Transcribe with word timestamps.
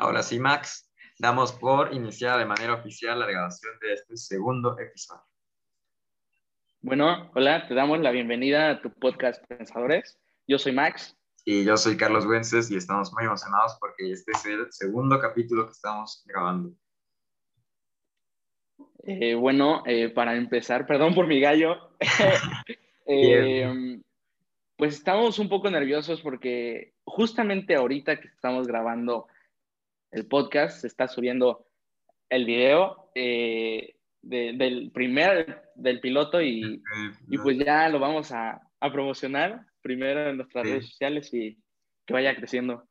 Ahora 0.00 0.22
sí, 0.22 0.38
Max, 0.38 0.90
damos 1.18 1.52
por 1.52 1.92
iniciada 1.92 2.38
de 2.38 2.46
manera 2.46 2.72
oficial 2.72 3.20
la 3.20 3.26
grabación 3.26 3.78
de 3.82 3.92
este 3.92 4.16
segundo 4.16 4.78
episodio. 4.78 5.20
Bueno, 6.80 7.30
hola, 7.34 7.68
te 7.68 7.74
damos 7.74 8.00
la 8.00 8.10
bienvenida 8.10 8.70
a 8.70 8.80
tu 8.80 8.90
podcast 8.94 9.44
Pensadores. 9.46 10.18
Yo 10.48 10.58
soy 10.58 10.72
Max. 10.72 11.14
Y 11.44 11.64
yo 11.64 11.76
soy 11.76 11.98
Carlos 11.98 12.24
Güences 12.24 12.70
y 12.70 12.76
estamos 12.76 13.12
muy 13.12 13.24
emocionados 13.24 13.76
porque 13.78 14.10
este 14.10 14.32
es 14.32 14.46
el 14.46 14.72
segundo 14.72 15.20
capítulo 15.20 15.66
que 15.66 15.72
estamos 15.72 16.22
grabando. 16.24 16.72
Eh, 19.02 19.34
bueno, 19.34 19.82
eh, 19.84 20.08
para 20.08 20.34
empezar, 20.34 20.86
perdón 20.86 21.14
por 21.14 21.26
mi 21.26 21.40
gallo. 21.40 21.90
eh, 23.04 24.00
pues 24.76 24.94
estamos 24.94 25.38
un 25.38 25.50
poco 25.50 25.70
nerviosos 25.70 26.22
porque 26.22 26.94
justamente 27.04 27.74
ahorita 27.74 28.18
que 28.18 28.28
estamos 28.28 28.66
grabando 28.66 29.26
el 30.10 30.26
podcast, 30.26 30.80
se 30.80 30.86
está 30.86 31.08
subiendo 31.08 31.66
el 32.28 32.44
video 32.44 33.10
eh, 33.14 33.96
del 34.22 34.90
primer, 34.92 35.62
del 35.74 36.00
piloto 36.00 36.40
y, 36.40 36.82
y, 37.28 37.38
pues 37.38 37.58
ya 37.58 37.88
lo 37.88 37.98
vamos 37.98 38.32
a, 38.32 38.60
a 38.80 38.92
promocionar 38.92 39.66
primero 39.82 40.30
en 40.30 40.36
nuestras 40.36 40.64
sí. 40.64 40.70
redes 40.70 40.88
sociales 40.88 41.34
y 41.34 41.58
que 42.06 42.14
vaya 42.14 42.36
creciendo. 42.36 42.86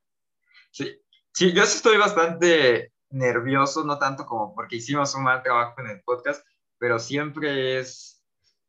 Sí, 0.71 0.99
sí, 1.33 1.53
yo 1.53 1.65
sí 1.65 1.77
estoy 1.77 1.97
bastante 1.97 2.93
nervioso, 3.11 3.83
no 3.83 3.97
tanto 3.97 4.25
como 4.25 4.53
porque 4.53 4.77
hicimos 4.77 5.13
un 5.15 5.23
mal 5.23 5.43
trabajo 5.43 5.81
en 5.81 5.87
el 5.87 6.01
podcast, 6.01 6.45
pero 6.77 6.99
siempre 6.99 7.79
es, 7.79 8.23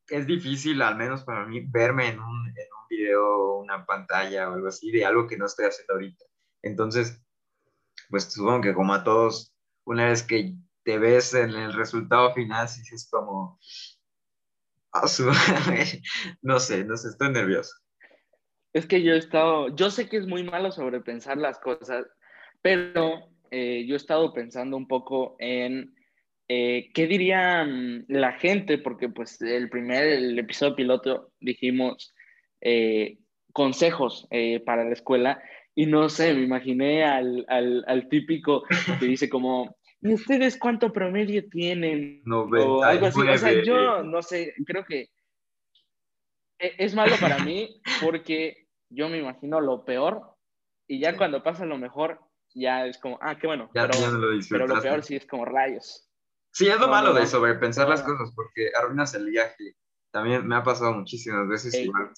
es 0.08 0.26
difícil, 0.26 0.82
al 0.82 0.96
menos 0.96 1.24
para 1.24 1.46
mí, 1.46 1.60
verme 1.60 2.08
en 2.08 2.20
un, 2.20 2.48
en 2.48 2.66
un 2.80 2.88
video, 2.88 3.56
una 3.56 3.84
pantalla 3.86 4.50
o 4.50 4.54
algo 4.54 4.68
así 4.68 4.90
de 4.90 5.04
algo 5.04 5.26
que 5.26 5.36
no 5.36 5.46
estoy 5.46 5.66
haciendo 5.66 5.94
ahorita. 5.94 6.24
Entonces, 6.62 7.22
pues 8.10 8.24
supongo 8.24 8.60
que 8.60 8.74
como 8.74 8.92
a 8.92 9.04
todos, 9.04 9.54
una 9.84 10.06
vez 10.06 10.22
que 10.22 10.54
te 10.82 10.98
ves 10.98 11.34
en 11.34 11.50
el 11.50 11.72
resultado 11.72 12.34
final, 12.34 12.68
sí 12.68 12.82
es 12.92 13.08
como, 13.10 13.58
oh, 14.92 15.06
no 16.42 16.58
sé, 16.58 16.84
no 16.84 16.96
sé, 16.96 17.08
estoy 17.08 17.30
nervioso. 17.30 17.72
Es 18.72 18.86
que 18.86 19.02
yo 19.02 19.14
he 19.14 19.18
estado, 19.18 19.74
yo 19.74 19.90
sé 19.90 20.08
que 20.08 20.16
es 20.16 20.26
muy 20.26 20.44
malo 20.44 20.70
sobrepensar 20.70 21.36
las 21.38 21.58
cosas, 21.58 22.06
pero 22.62 23.30
eh, 23.50 23.84
yo 23.86 23.94
he 23.94 23.96
estado 23.96 24.32
pensando 24.32 24.76
un 24.76 24.86
poco 24.86 25.36
en 25.38 25.94
eh, 26.52 26.90
qué 26.94 27.06
diría 27.06 27.64
la 28.08 28.32
gente, 28.32 28.78
porque 28.78 29.08
pues 29.08 29.40
el 29.40 29.70
primer, 29.70 30.04
el 30.04 30.38
episodio 30.38 30.74
piloto 30.74 31.32
dijimos 31.38 32.12
eh, 32.60 33.18
consejos 33.52 34.26
eh, 34.30 34.60
para 34.60 34.84
la 34.84 34.92
escuela 34.92 35.40
y 35.80 35.86
no 35.86 36.10
sé, 36.10 36.34
me 36.34 36.42
imaginé 36.42 37.04
al, 37.04 37.46
al, 37.48 37.82
al 37.86 38.06
típico 38.10 38.64
que 39.00 39.06
dice 39.06 39.30
como, 39.30 39.74
¿y 40.02 40.12
ustedes 40.12 40.58
cuánto 40.58 40.92
promedio 40.92 41.48
tienen? 41.48 42.22
O 42.30 42.84
algo 42.84 43.06
así. 43.06 43.20
O 43.22 43.38
sea, 43.38 43.62
yo 43.62 44.02
no 44.02 44.20
sé, 44.20 44.52
creo 44.66 44.84
que 44.84 45.08
e, 46.58 46.74
es 46.76 46.94
malo 46.94 47.16
para 47.18 47.38
mí 47.38 47.80
porque 48.02 48.68
yo 48.90 49.08
me 49.08 49.20
imagino 49.20 49.58
lo 49.58 49.82
peor 49.86 50.20
y 50.86 51.00
ya 51.00 51.12
sí. 51.12 51.16
cuando 51.16 51.42
pasa 51.42 51.64
lo 51.64 51.78
mejor, 51.78 52.20
ya 52.54 52.84
es 52.84 52.98
como, 52.98 53.18
ah, 53.22 53.38
qué 53.38 53.46
bueno. 53.46 53.70
Ya, 53.74 53.88
pero, 53.88 54.00
ya 54.00 54.10
lo 54.10 54.28
pero 54.50 54.66
lo 54.66 54.82
peor 54.82 55.02
sí 55.02 55.16
es 55.16 55.26
como 55.26 55.46
rayos. 55.46 56.10
Sí, 56.52 56.68
es 56.68 56.78
lo 56.78 56.88
no, 56.88 56.92
malo 56.92 57.14
no, 57.14 57.20
de 57.20 57.26
sobrepensar 57.26 57.86
no, 57.86 57.94
las 57.94 58.02
cosas 58.02 58.30
porque 58.36 58.70
arruinas 58.78 59.14
el 59.14 59.30
viaje. 59.30 59.76
También 60.10 60.46
me 60.46 60.56
ha 60.56 60.62
pasado 60.62 60.92
muchísimas 60.92 61.48
veces 61.48 61.72
igual 61.74 62.10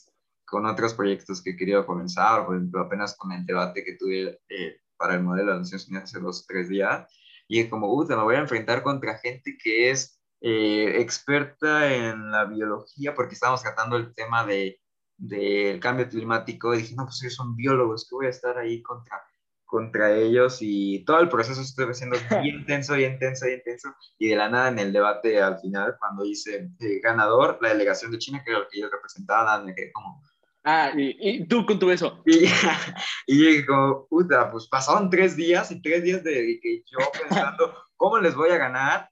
con 0.52 0.66
otros 0.66 0.92
proyectos 0.92 1.40
que 1.40 1.52
he 1.52 1.56
querido 1.56 1.86
comenzar, 1.86 2.44
por 2.44 2.56
ejemplo, 2.56 2.82
apenas 2.82 3.16
con 3.16 3.32
el 3.32 3.46
debate 3.46 3.82
que 3.82 3.96
tuve 3.96 4.38
eh, 4.50 4.80
para 4.98 5.14
el 5.14 5.22
modelo 5.22 5.46
de 5.46 5.58
las 5.58 5.60
Naciones 5.60 5.88
Unidas 5.88 6.10
hace 6.10 6.20
dos 6.20 6.42
o 6.42 6.44
tres 6.46 6.68
días, 6.68 7.10
y 7.48 7.60
es 7.60 7.70
como, 7.70 7.90
uh, 7.90 8.06
me 8.06 8.16
voy 8.16 8.34
a 8.34 8.40
enfrentar 8.40 8.82
contra 8.82 9.16
gente 9.16 9.56
que 9.56 9.90
es 9.90 10.20
eh, 10.42 11.00
experta 11.00 11.90
en 11.94 12.30
la 12.30 12.44
biología, 12.44 13.14
porque 13.14 13.32
estábamos 13.32 13.62
tratando 13.62 13.96
el 13.96 14.14
tema 14.14 14.44
de, 14.44 14.78
del 15.16 15.80
cambio 15.80 16.06
climático, 16.06 16.74
y 16.74 16.82
dije, 16.82 16.94
no, 16.96 17.06
pues 17.06 17.22
ellos 17.22 17.34
son 17.34 17.56
biólogos, 17.56 18.06
que 18.06 18.14
voy 18.14 18.26
a 18.26 18.28
estar 18.28 18.58
ahí 18.58 18.82
contra, 18.82 19.22
contra 19.64 20.14
ellos, 20.14 20.58
y 20.60 21.02
todo 21.06 21.20
el 21.20 21.30
proceso 21.30 21.62
estuve 21.62 21.92
haciendo 21.92 22.18
bien 22.42 22.66
tenso, 22.66 22.94
bien 22.94 23.18
tenso, 23.18 23.46
bien 23.46 23.62
tenso, 23.64 23.88
y 24.18 24.28
de 24.28 24.36
la 24.36 24.50
nada 24.50 24.68
en 24.68 24.78
el 24.78 24.92
debate 24.92 25.40
al 25.40 25.58
final, 25.58 25.96
cuando 25.98 26.26
hice 26.26 26.68
eh, 26.78 27.00
ganador, 27.02 27.56
la 27.62 27.70
delegación 27.70 28.12
de 28.12 28.18
China, 28.18 28.42
que 28.44 28.50
era 28.50 28.60
lo 28.60 28.68
que 28.68 28.80
yo 28.80 28.90
representaba, 28.90 29.58
me 29.64 29.74
quedé 29.74 29.90
como, 29.92 30.20
Ah, 30.64 30.92
y, 30.96 31.46
tú 31.48 31.66
con 31.66 31.78
tu 31.78 31.86
beso. 31.86 32.22
Y, 32.24 32.44
y 33.26 33.66
como, 33.66 34.06
puta, 34.06 34.50
pues 34.50 34.68
pasaron 34.68 35.10
tres 35.10 35.36
días 35.36 35.70
y 35.72 35.82
tres 35.82 36.02
días 36.04 36.22
de 36.22 36.60
que 36.62 36.82
yo 36.86 36.98
pensando, 37.12 37.74
¿cómo 37.96 38.18
les 38.18 38.34
voy 38.34 38.50
a 38.50 38.58
ganar? 38.58 39.10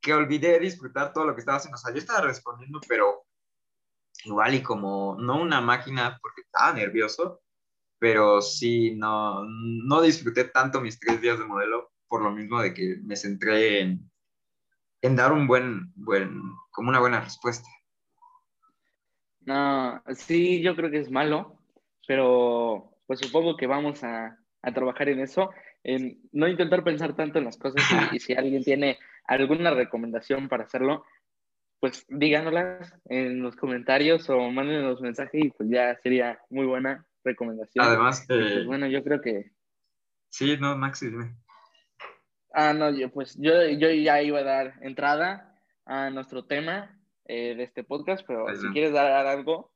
Que 0.00 0.14
olvidé 0.14 0.60
disfrutar 0.60 1.12
todo 1.12 1.24
lo 1.24 1.34
que 1.34 1.40
estaba 1.40 1.58
haciendo. 1.58 1.76
O 1.76 1.78
sea, 1.78 1.92
yo 1.92 1.98
estaba 1.98 2.20
respondiendo, 2.20 2.80
pero 2.88 3.26
igual 4.24 4.54
y 4.54 4.62
como, 4.62 5.16
no 5.18 5.40
una 5.40 5.60
máquina 5.60 6.18
porque 6.22 6.42
estaba 6.42 6.72
nervioso, 6.72 7.40
pero 7.98 8.40
sí, 8.40 8.94
no, 8.96 9.44
no 9.44 10.00
disfruté 10.00 10.44
tanto 10.44 10.80
mis 10.80 10.98
tres 11.00 11.20
días 11.20 11.38
de 11.38 11.44
modelo 11.44 11.92
por 12.08 12.22
lo 12.22 12.30
mismo 12.30 12.60
de 12.60 12.72
que 12.72 12.98
me 13.02 13.16
centré 13.16 13.80
en, 13.80 14.10
en 15.02 15.16
dar 15.16 15.32
un 15.32 15.46
buen, 15.46 15.92
buen, 15.96 16.40
como 16.70 16.90
una 16.90 17.00
buena 17.00 17.20
respuesta. 17.20 17.68
No, 19.46 20.02
sí, 20.14 20.60
yo 20.60 20.74
creo 20.74 20.90
que 20.90 20.98
es 20.98 21.10
malo, 21.10 21.56
pero 22.06 22.98
pues 23.06 23.20
supongo 23.20 23.56
que 23.56 23.66
vamos 23.66 24.02
a, 24.02 24.38
a 24.60 24.74
trabajar 24.74 25.08
en 25.08 25.20
eso, 25.20 25.50
en 25.84 26.20
no 26.32 26.48
intentar 26.48 26.82
pensar 26.82 27.14
tanto 27.14 27.38
en 27.38 27.44
las 27.44 27.56
cosas 27.56 27.82
y, 28.12 28.16
y, 28.16 28.18
si 28.18 28.34
alguien 28.34 28.64
tiene 28.64 28.98
alguna 29.24 29.70
recomendación 29.70 30.48
para 30.48 30.64
hacerlo, 30.64 31.04
pues 31.78 32.04
díganoslas 32.08 32.92
en 33.04 33.40
los 33.40 33.54
comentarios 33.54 34.28
o 34.28 34.50
mándenos 34.50 35.00
mensaje 35.00 35.38
y 35.38 35.50
pues 35.50 35.68
ya 35.70 35.96
sería 36.02 36.40
muy 36.50 36.66
buena 36.66 37.06
recomendación. 37.22 37.84
Además, 37.84 38.22
eh, 38.22 38.26
pues, 38.26 38.66
bueno, 38.66 38.88
yo 38.88 39.04
creo 39.04 39.20
que... 39.20 39.52
Sí, 40.28 40.56
no, 40.58 40.76
Maxi, 40.76 41.06
dime. 41.06 41.36
Ah, 42.52 42.72
no, 42.72 42.90
yo 42.90 43.10
pues 43.10 43.36
yo, 43.38 43.52
yo 43.68 43.90
ya 43.90 44.22
iba 44.22 44.40
a 44.40 44.44
dar 44.44 44.74
entrada 44.80 45.54
a 45.84 46.10
nuestro 46.10 46.46
tema 46.46 46.95
eh, 47.28 47.54
de 47.56 47.62
este 47.64 47.84
podcast, 47.84 48.24
pero 48.26 48.46
si 48.54 48.68
quieres 48.68 48.92
dar 48.92 49.26
algo. 49.26 49.72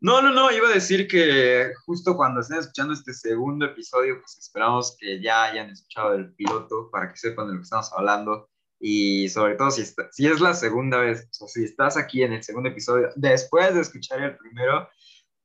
No, 0.00 0.22
no, 0.22 0.30
no, 0.30 0.50
iba 0.52 0.68
a 0.68 0.72
decir 0.72 1.08
que 1.08 1.72
justo 1.84 2.16
cuando 2.16 2.40
estén 2.40 2.58
escuchando 2.58 2.94
este 2.94 3.12
segundo 3.12 3.66
episodio, 3.66 4.20
pues 4.20 4.38
esperamos 4.38 4.96
que 4.98 5.20
ya 5.20 5.44
hayan 5.44 5.70
escuchado 5.70 6.14
el 6.14 6.32
piloto 6.34 6.88
para 6.90 7.10
que 7.10 7.16
sepan 7.16 7.48
de 7.48 7.54
lo 7.54 7.58
que 7.58 7.64
estamos 7.64 7.92
hablando 7.92 8.48
y 8.78 9.28
sobre 9.28 9.56
todo 9.56 9.72
si, 9.72 9.82
está, 9.82 10.08
si 10.12 10.28
es 10.28 10.40
la 10.40 10.54
segunda 10.54 10.98
vez, 10.98 11.28
o 11.32 11.32
sea, 11.32 11.48
si 11.48 11.64
estás 11.64 11.96
aquí 11.96 12.22
en 12.22 12.32
el 12.32 12.44
segundo 12.44 12.68
episodio, 12.68 13.08
después 13.16 13.74
de 13.74 13.80
escuchar 13.80 14.22
el 14.22 14.36
primero, 14.36 14.88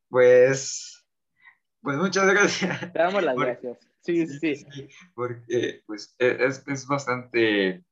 pues, 0.09 1.03
pues 1.81 1.97
muchas 1.97 2.27
gracias. 2.31 2.93
Te 2.93 2.99
damos 2.99 3.23
las 3.23 3.33
porque, 3.33 3.51
gracias. 3.51 3.79
Sí, 4.01 4.27
sí, 4.27 4.55
sí. 4.55 4.87
Porque 5.15 5.81
pues 5.87 6.15
es, 6.19 6.63
es 6.67 6.85
bastante 6.85 7.83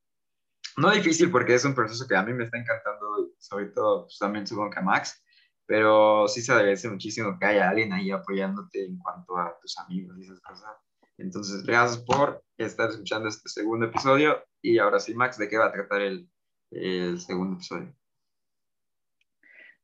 no 0.78 0.92
difícil 0.92 1.32
porque 1.32 1.56
es 1.56 1.66
un 1.66 1.76
proceso 1.76 2.08
que 2.08 2.16
a 2.16 2.24
mí 2.24 2.34
me 2.34 2.46
está 2.46 2.58
encantando, 2.58 3.31
sobre 3.42 3.68
todo 3.68 4.04
pues, 4.04 4.18
también 4.20 4.48
supongo 4.48 4.70
que 4.70 4.80
a 4.80 4.84
Max, 4.84 5.24
pero 5.66 6.28
sí 6.28 6.42
se 6.42 6.52
agradece 6.52 6.90
muchísimo 6.90 7.38
que 7.40 7.46
haya 7.46 7.70
alguien 7.70 7.94
ahí 7.94 8.12
apoyándote 8.12 8.86
en 8.86 8.98
cuanto 8.98 9.38
a 9.38 9.58
tus 9.62 9.78
amigos 9.80 10.18
y 10.18 10.24
esas 10.24 10.42
cosas. 10.42 10.70
Entonces, 11.18 11.64
gracias 11.64 12.04
por 12.04 12.44
estar 12.58 12.90
escuchando 12.90 13.30
este 13.30 13.48
segundo 13.48 13.86
episodio. 13.86 14.44
Y 14.62 14.80
ahora 14.80 15.00
sí, 15.00 15.14
Max, 15.14 15.38
¿de 15.38 15.48
qué 15.48 15.58
va 15.58 15.68
a 15.68 15.72
tratar 15.72 16.02
el, 16.02 16.28
el 16.72 17.20
segundo 17.20 17.56
episodio? 17.56 17.94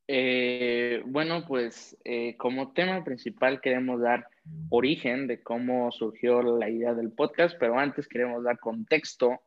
Eh, 0.07 1.03
bueno, 1.05 1.45
pues 1.45 1.97
eh, 2.05 2.37
como 2.37 2.71
tema 2.71 3.03
principal 3.03 3.59
queremos 3.59 4.01
dar 4.01 4.25
origen 4.69 5.27
de 5.27 5.43
cómo 5.43 5.91
surgió 5.91 6.41
la 6.41 6.69
idea 6.69 6.93
del 6.93 7.11
podcast, 7.11 7.57
pero 7.59 7.77
antes 7.77 8.07
queremos 8.07 8.43
dar 8.43 8.57
contexto 8.59 9.41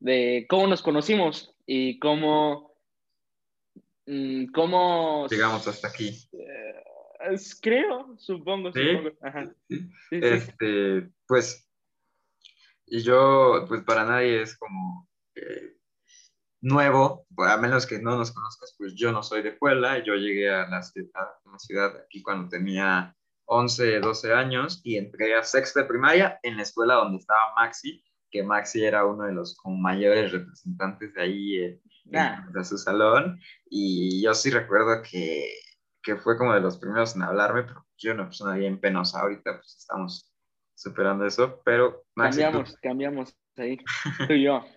de 0.00 0.46
cómo 0.48 0.66
nos 0.66 0.82
conocimos 0.82 1.54
y 1.66 1.98
cómo... 1.98 2.73
mm, 4.06 4.46
cómo 4.52 5.26
Llegamos 5.28 5.66
hasta 5.66 5.88
aquí. 5.88 6.28
Eh, 6.32 7.36
creo, 7.60 8.16
supongo. 8.18 8.72
¿Sí? 8.72 8.80
supongo. 8.80 9.16
Ajá. 9.22 9.54
Sí, 9.68 9.78
sí. 10.10 10.18
Este, 10.22 11.10
pues, 11.26 11.68
y 12.86 13.02
yo, 13.02 13.64
pues 13.68 13.82
para 13.84 14.04
nadie 14.04 14.42
es 14.42 14.56
como 14.56 15.08
eh, 15.34 15.76
nuevo, 16.60 17.26
a 17.36 17.56
menos 17.58 17.86
que 17.86 18.00
no 18.00 18.16
nos 18.16 18.32
conozcas, 18.32 18.74
pues 18.78 18.94
yo 18.94 19.12
no 19.12 19.22
soy 19.22 19.42
de 19.42 19.52
Puebla, 19.52 20.02
yo 20.02 20.14
llegué 20.14 20.50
a 20.50 20.66
la 20.66 20.82
ciudad, 20.82 21.10
a 21.44 21.50
la 21.50 21.58
ciudad 21.58 21.96
aquí 22.04 22.22
cuando 22.22 22.48
tenía 22.48 23.14
11, 23.46 24.00
12 24.00 24.32
años 24.32 24.80
y 24.82 24.96
entré 24.96 25.34
a 25.34 25.42
sexta 25.42 25.82
de 25.82 25.86
primaria 25.86 26.38
en 26.42 26.56
la 26.56 26.62
escuela 26.62 26.94
donde 26.94 27.18
estaba 27.18 27.54
Maxi, 27.54 28.02
que 28.34 28.42
Maxi 28.42 28.84
era 28.84 29.06
uno 29.06 29.24
de 29.24 29.32
los 29.32 29.56
como 29.56 29.76
mayores 29.76 30.32
representantes 30.32 31.14
de 31.14 31.22
ahí 31.22 31.56
eh, 31.56 31.80
Ah. 32.12 32.46
de 32.52 32.64
su 32.64 32.76
salón 32.76 33.40
y 33.70 34.22
yo 34.22 34.34
sí 34.34 34.50
recuerdo 34.50 35.02
que, 35.02 35.48
que 36.02 36.16
fue 36.16 36.36
como 36.36 36.52
de 36.52 36.60
los 36.60 36.78
primeros 36.78 37.16
en 37.16 37.22
hablarme, 37.22 37.62
pero 37.62 37.86
yo 37.96 38.10
era 38.10 38.20
una 38.20 38.28
persona 38.28 38.56
bien 38.56 38.78
penosa, 38.78 39.20
ahorita 39.20 39.58
pues 39.58 39.76
estamos 39.78 40.30
superando 40.74 41.24
eso, 41.24 41.62
pero... 41.64 42.04
cambiamos, 42.14 42.76
cambiamos 42.82 43.34
ahí, 43.56 43.78
tú 44.26 44.32
y 44.34 44.44
yo. 44.44 44.64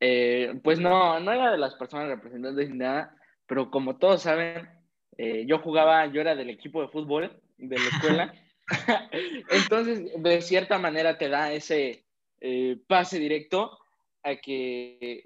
Eh, 0.00 0.60
pues 0.62 0.78
no, 0.78 1.18
no 1.18 1.32
era 1.32 1.50
de 1.50 1.58
las 1.58 1.74
personas 1.74 2.06
representantes 2.06 2.70
ni 2.70 2.78
nada, 2.78 3.16
pero 3.48 3.68
como 3.68 3.98
todos 3.98 4.22
saben, 4.22 4.68
eh, 5.16 5.44
yo 5.44 5.58
jugaba, 5.58 6.06
yo 6.06 6.20
era 6.20 6.36
del 6.36 6.50
equipo 6.50 6.80
de 6.80 6.86
fútbol 6.86 7.42
de 7.56 7.76
la 7.76 7.84
escuela, 7.84 8.34
entonces 9.50 10.12
de 10.16 10.40
cierta 10.40 10.78
manera 10.78 11.18
te 11.18 11.28
da 11.28 11.52
ese 11.52 12.07
eh, 12.40 12.80
pase 12.86 13.18
directo 13.18 13.78
a 14.22 14.36
que 14.36 15.22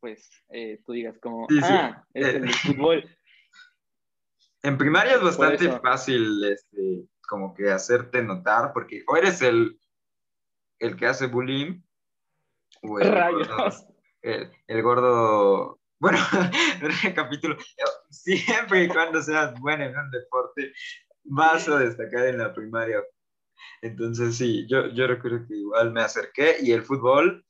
pues 0.00 0.30
tú 0.84 0.92
digas 0.92 1.18
como, 1.18 1.46
ah, 1.62 2.04
es 2.14 2.26
el 2.26 2.52
fútbol. 2.52 3.18
En 4.62 4.76
primaria 4.76 5.14
es 5.14 5.22
bastante 5.22 5.70
fácil 5.80 6.44
este, 6.44 7.04
como 7.28 7.54
que 7.54 7.70
hacerte 7.70 8.22
notar, 8.22 8.72
porque 8.72 9.04
o 9.06 9.16
eres 9.16 9.42
el, 9.42 9.78
el 10.80 10.96
que 10.96 11.06
hace 11.06 11.26
bullying, 11.26 11.80
o 12.82 12.98
el, 12.98 14.50
el, 14.66 14.82
gordo, 14.82 15.78
bueno, 16.00 16.18
capítulo, 17.14 17.56
siempre 18.10 18.84
y 18.84 18.88
cuando 18.88 19.22
seas 19.22 19.58
bueno 19.60 19.84
en 19.84 19.96
un 19.96 20.10
deporte, 20.10 20.72
vas 21.24 21.68
a 21.68 21.78
destacar 21.78 22.26
en 22.26 22.38
la 22.38 22.52
primaria. 22.52 23.02
Entonces 23.82 24.36
sí, 24.36 24.66
yo, 24.68 24.88
yo 24.88 25.06
recuerdo 25.06 25.46
que 25.46 25.56
igual 25.56 25.92
me 25.92 26.00
acerqué 26.00 26.56
y 26.60 26.72
el 26.72 26.82
fútbol, 26.82 27.44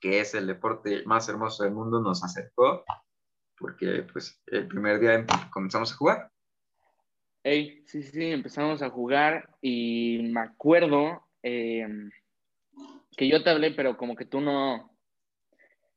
que 0.00 0.20
es 0.20 0.34
el 0.34 0.46
deporte 0.46 1.02
más 1.04 1.28
hermoso 1.28 1.64
del 1.64 1.72
mundo, 1.72 2.00
nos 2.00 2.24
acercó 2.24 2.84
porque 3.60 4.06
pues 4.10 4.42
el 4.46 4.66
primer 4.66 4.98
día 4.98 5.24
comenzamos 5.52 5.92
a 5.92 5.96
jugar. 5.96 6.30
sí, 7.44 7.84
sí, 7.84 8.02
sí, 8.02 8.24
empezamos 8.24 8.82
a 8.82 8.88
jugar 8.88 9.54
y 9.60 10.18
me 10.32 10.40
acuerdo 10.40 11.22
em, 11.42 12.10
que 13.16 13.28
yo 13.28 13.44
te 13.44 13.50
hablé, 13.50 13.72
pero 13.72 13.98
como 13.98 14.16
que 14.16 14.24
tú 14.24 14.40
no, 14.40 14.90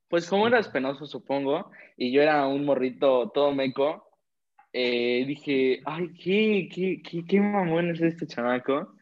pues 0.10 0.30
como 0.30 0.46
eras 0.46 0.68
penoso, 0.68 1.08
supongo, 1.08 1.72
y 1.96 2.12
yo 2.12 2.22
era 2.22 2.46
un 2.48 2.66
morrito 2.66 3.32
todo 3.34 3.54
meco, 3.54 4.13
eh, 4.74 5.24
dije, 5.28 5.82
ay, 5.86 6.10
¿qué, 6.14 6.68
qué, 6.74 7.02
qué, 7.04 7.24
qué 7.26 7.40
mamón 7.40 7.92
es 7.92 8.02
este 8.02 8.26
chamaco, 8.26 8.96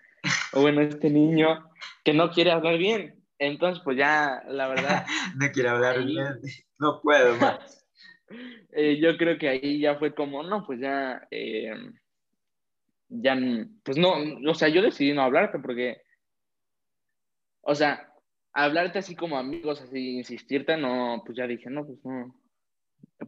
o 0.52 0.62
bueno, 0.62 0.82
este 0.82 1.10
niño 1.10 1.70
que 2.04 2.14
no 2.14 2.30
quiere 2.32 2.52
hablar 2.52 2.78
bien. 2.78 3.16
Entonces, 3.40 3.82
pues 3.84 3.98
ya, 3.98 4.44
la 4.48 4.68
verdad. 4.68 5.06
no 5.38 5.52
quiere 5.52 5.70
hablar 5.70 6.04
bien, 6.06 6.40
no 6.78 7.02
puedo 7.02 7.36
más. 7.38 7.78
Eh, 8.74 8.98
yo 9.02 9.18
creo 9.18 9.38
que 9.38 9.50
ahí 9.50 9.82
ya 9.82 9.98
fue 9.98 10.16
como, 10.16 10.42
no, 10.42 10.66
pues 10.66 10.80
ya, 10.80 11.28
eh, 11.32 11.74
ya, 13.10 13.38
pues 13.84 13.98
no, 13.98 14.14
o 14.48 14.54
sea, 14.54 14.70
yo 14.70 14.82
decidí 14.82 15.12
no 15.12 15.24
hablarte 15.24 15.60
porque, 15.60 16.02
o 17.60 17.76
sea, 17.76 18.10
hablarte 18.54 19.00
así 19.00 19.18
como 19.18 19.38
amigos, 19.38 19.82
así, 19.82 20.18
insistirte, 20.18 20.78
no, 20.78 21.22
pues 21.26 21.38
ya 21.38 21.46
dije, 21.46 21.70
no, 21.70 21.86
pues 21.86 22.00
no, 22.06 22.34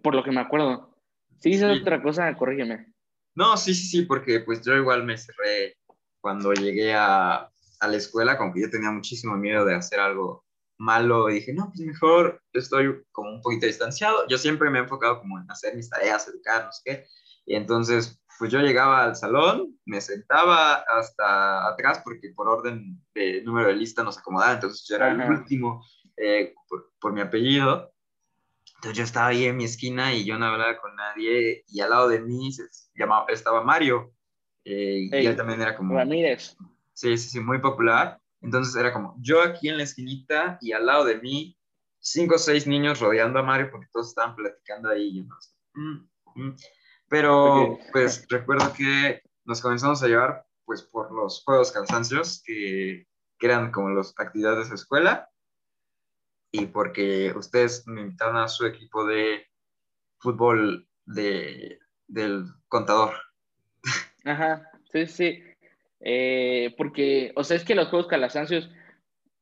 por 0.01 0.15
lo 0.15 0.23
que 0.23 0.31
me 0.31 0.39
acuerdo. 0.39 0.92
Si 1.39 1.49
dices 1.49 1.81
otra 1.81 2.01
cosa, 2.01 2.33
corrígeme. 2.35 2.93
No, 3.35 3.57
sí, 3.57 3.73
sí, 3.73 3.87
sí, 3.87 4.01
porque 4.03 4.41
pues 4.41 4.61
yo 4.65 4.75
igual 4.75 5.03
me 5.03 5.17
cerré 5.17 5.77
cuando 6.21 6.53
llegué 6.53 6.93
a, 6.93 7.49
a 7.79 7.87
la 7.87 7.97
escuela, 7.97 8.37
como 8.37 8.53
que 8.53 8.61
yo 8.61 8.69
tenía 8.69 8.91
muchísimo 8.91 9.35
miedo 9.35 9.65
de 9.65 9.75
hacer 9.75 9.99
algo 9.99 10.45
malo 10.77 11.29
y 11.29 11.35
dije, 11.35 11.53
no, 11.53 11.67
pues 11.67 11.79
mejor 11.81 12.41
estoy 12.53 13.03
como 13.11 13.31
un 13.31 13.41
poquito 13.41 13.65
distanciado. 13.65 14.27
Yo 14.27 14.37
siempre 14.37 14.69
me 14.69 14.79
he 14.79 14.83
enfocado 14.83 15.19
como 15.19 15.39
en 15.39 15.49
hacer 15.49 15.75
mis 15.75 15.89
tareas, 15.89 16.27
educar, 16.27 16.65
no 16.65 16.71
sé 16.71 16.81
qué. 16.85 17.05
Y 17.45 17.55
entonces, 17.55 18.21
pues 18.39 18.51
yo 18.51 18.59
llegaba 18.59 19.03
al 19.03 19.15
salón, 19.15 19.77
me 19.85 20.01
sentaba 20.01 20.75
hasta 20.75 21.67
atrás 21.67 22.01
porque 22.03 22.31
por 22.35 22.47
orden 22.47 23.01
de 23.13 23.41
número 23.43 23.67
de 23.67 23.75
lista 23.75 24.03
nos 24.03 24.17
acomodaba, 24.17 24.53
entonces 24.53 24.85
yo 24.87 24.95
era 24.95 25.11
el 25.11 25.31
último 25.31 25.83
eh, 26.17 26.53
por, 26.99 27.13
mi 27.13 27.21
apellido. 27.21 27.92
Entonces 28.83 28.97
yo 28.97 29.03
estaba 29.05 29.27
ahí 29.27 29.45
en 29.45 29.55
mi 29.55 29.63
esquina 29.63 30.13
y 30.13 30.25
yo 30.25 30.37
no 30.37 30.45
hablaba 30.45 30.77
con 30.77 30.93
nadie 30.93 31.63
y 31.69 31.79
al 31.79 31.89
lado 31.89 32.09
de 32.09 32.19
mí 32.19 32.51
se 32.51 32.63
llamaba, 32.93 33.27
estaba 33.29 33.63
Mario 33.63 34.11
eh, 34.65 35.07
y 35.09 35.25
él 35.25 35.37
también 35.37 35.61
era 35.61 35.73
como... 35.73 35.95
Ramírez. 35.95 36.57
Sí, 36.91 37.17
sí, 37.17 37.29
sí, 37.29 37.39
muy 37.39 37.59
popular. 37.59 38.19
Entonces 38.41 38.75
era 38.75 38.91
como 38.91 39.15
yo 39.21 39.41
aquí 39.41 39.69
en 39.69 39.77
la 39.77 39.83
esquinita 39.83 40.57
y 40.59 40.73
al 40.73 40.85
lado 40.85 41.05
de 41.05 41.15
mí 41.21 41.57
cinco 42.01 42.35
o 42.35 42.37
seis 42.37 42.67
niños 42.67 42.99
rodeando 42.99 43.39
a 43.39 43.43
Mario 43.43 43.69
porque 43.71 43.87
todos 43.89 44.09
estaban 44.09 44.35
platicando 44.35 44.89
ahí. 44.89 45.19
Y 45.19 45.21
mm, 45.79 46.09
mm". 46.35 46.55
Pero 47.07 47.79
pues 47.93 48.25
recuerdo 48.27 48.73
que 48.73 49.21
nos 49.45 49.61
comenzamos 49.61 50.03
a 50.03 50.07
llevar 50.09 50.45
pues 50.65 50.81
por 50.81 51.09
los 51.13 51.41
juegos 51.45 51.71
cansancios 51.71 52.43
que, 52.45 53.07
que 53.39 53.45
eran 53.45 53.71
como 53.71 53.91
las 53.91 54.13
actividades 54.17 54.67
de 54.67 54.75
escuela 54.75 55.29
y 56.53 56.67
porque 56.67 57.33
ustedes 57.35 57.85
me 57.87 58.01
invitaron 58.01 58.37
a 58.37 58.47
su 58.47 58.65
equipo 58.67 59.05
de 59.05 59.47
fútbol 60.19 60.87
de, 61.03 61.79
del 62.07 62.45
contador. 62.67 63.15
Ajá, 64.23 64.69
sí, 64.91 65.07
sí. 65.07 65.43
Eh, 65.99 66.75
porque, 66.77 67.33
o 67.35 67.43
sea, 67.43 67.57
es 67.57 67.65
que 67.65 67.73
los 67.73 67.89
juegos 67.89 68.07
calasancios 68.07 68.69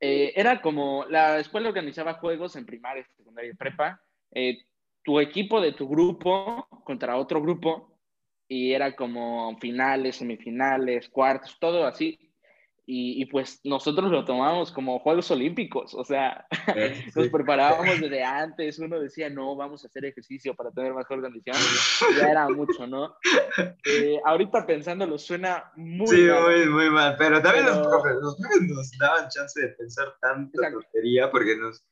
eh, 0.00 0.32
era 0.34 0.62
como 0.62 1.04
la 1.10 1.38
escuela 1.38 1.68
organizaba 1.68 2.14
juegos 2.14 2.56
en 2.56 2.64
primaria, 2.64 3.06
secundaria 3.14 3.50
y 3.50 3.56
prepa. 3.56 4.02
Eh, 4.30 4.64
tu 5.04 5.20
equipo 5.20 5.60
de 5.60 5.72
tu 5.72 5.86
grupo 5.88 6.66
contra 6.84 7.18
otro 7.18 7.42
grupo 7.42 7.98
y 8.48 8.72
era 8.72 8.96
como 8.96 9.58
finales, 9.58 10.16
semifinales, 10.16 11.10
cuartos, 11.10 11.58
todo 11.60 11.86
así. 11.86 12.31
Y, 12.84 13.24
pues 13.26 13.60
nosotros 13.62 14.10
lo 14.10 14.24
tomamos 14.24 14.72
como 14.72 14.98
Juegos 14.98 15.30
Olímpicos, 15.30 15.94
o 15.94 16.04
sea, 16.04 16.46
nos 17.14 17.28
preparábamos 17.28 18.00
desde 18.00 18.24
antes, 18.24 18.80
uno 18.80 18.98
decía, 18.98 19.30
no, 19.30 19.54
vamos 19.54 19.84
a 19.84 19.86
hacer 19.86 20.04
ejercicio 20.04 20.52
para 20.54 20.72
tener 20.72 20.92
mejor 20.92 21.22
condición, 21.22 21.56
ya 22.18 22.30
era 22.30 22.48
mucho, 22.48 22.88
¿no? 22.88 23.14
Eh, 23.84 24.18
ahorita 24.24 24.66
pensándolo 24.66 25.16
suena 25.16 25.70
muy 25.76 26.08
sí, 26.08 26.22
mal. 26.22 26.42
muy, 26.42 26.66
muy 26.66 26.90
mal, 26.90 27.14
pero 27.16 27.40
también 27.40 27.66
Los, 27.66 27.86
profes, 27.86 28.16
los 28.20 28.36
profes 28.36 28.62
nos 28.62 28.90
daban 28.98 29.28
chance 29.28 29.60
de 29.60 29.68
pensar 29.68 30.16
tanta 30.20 30.72
tontería 30.72 31.30
porque 31.30 31.56
nos, 31.56 31.86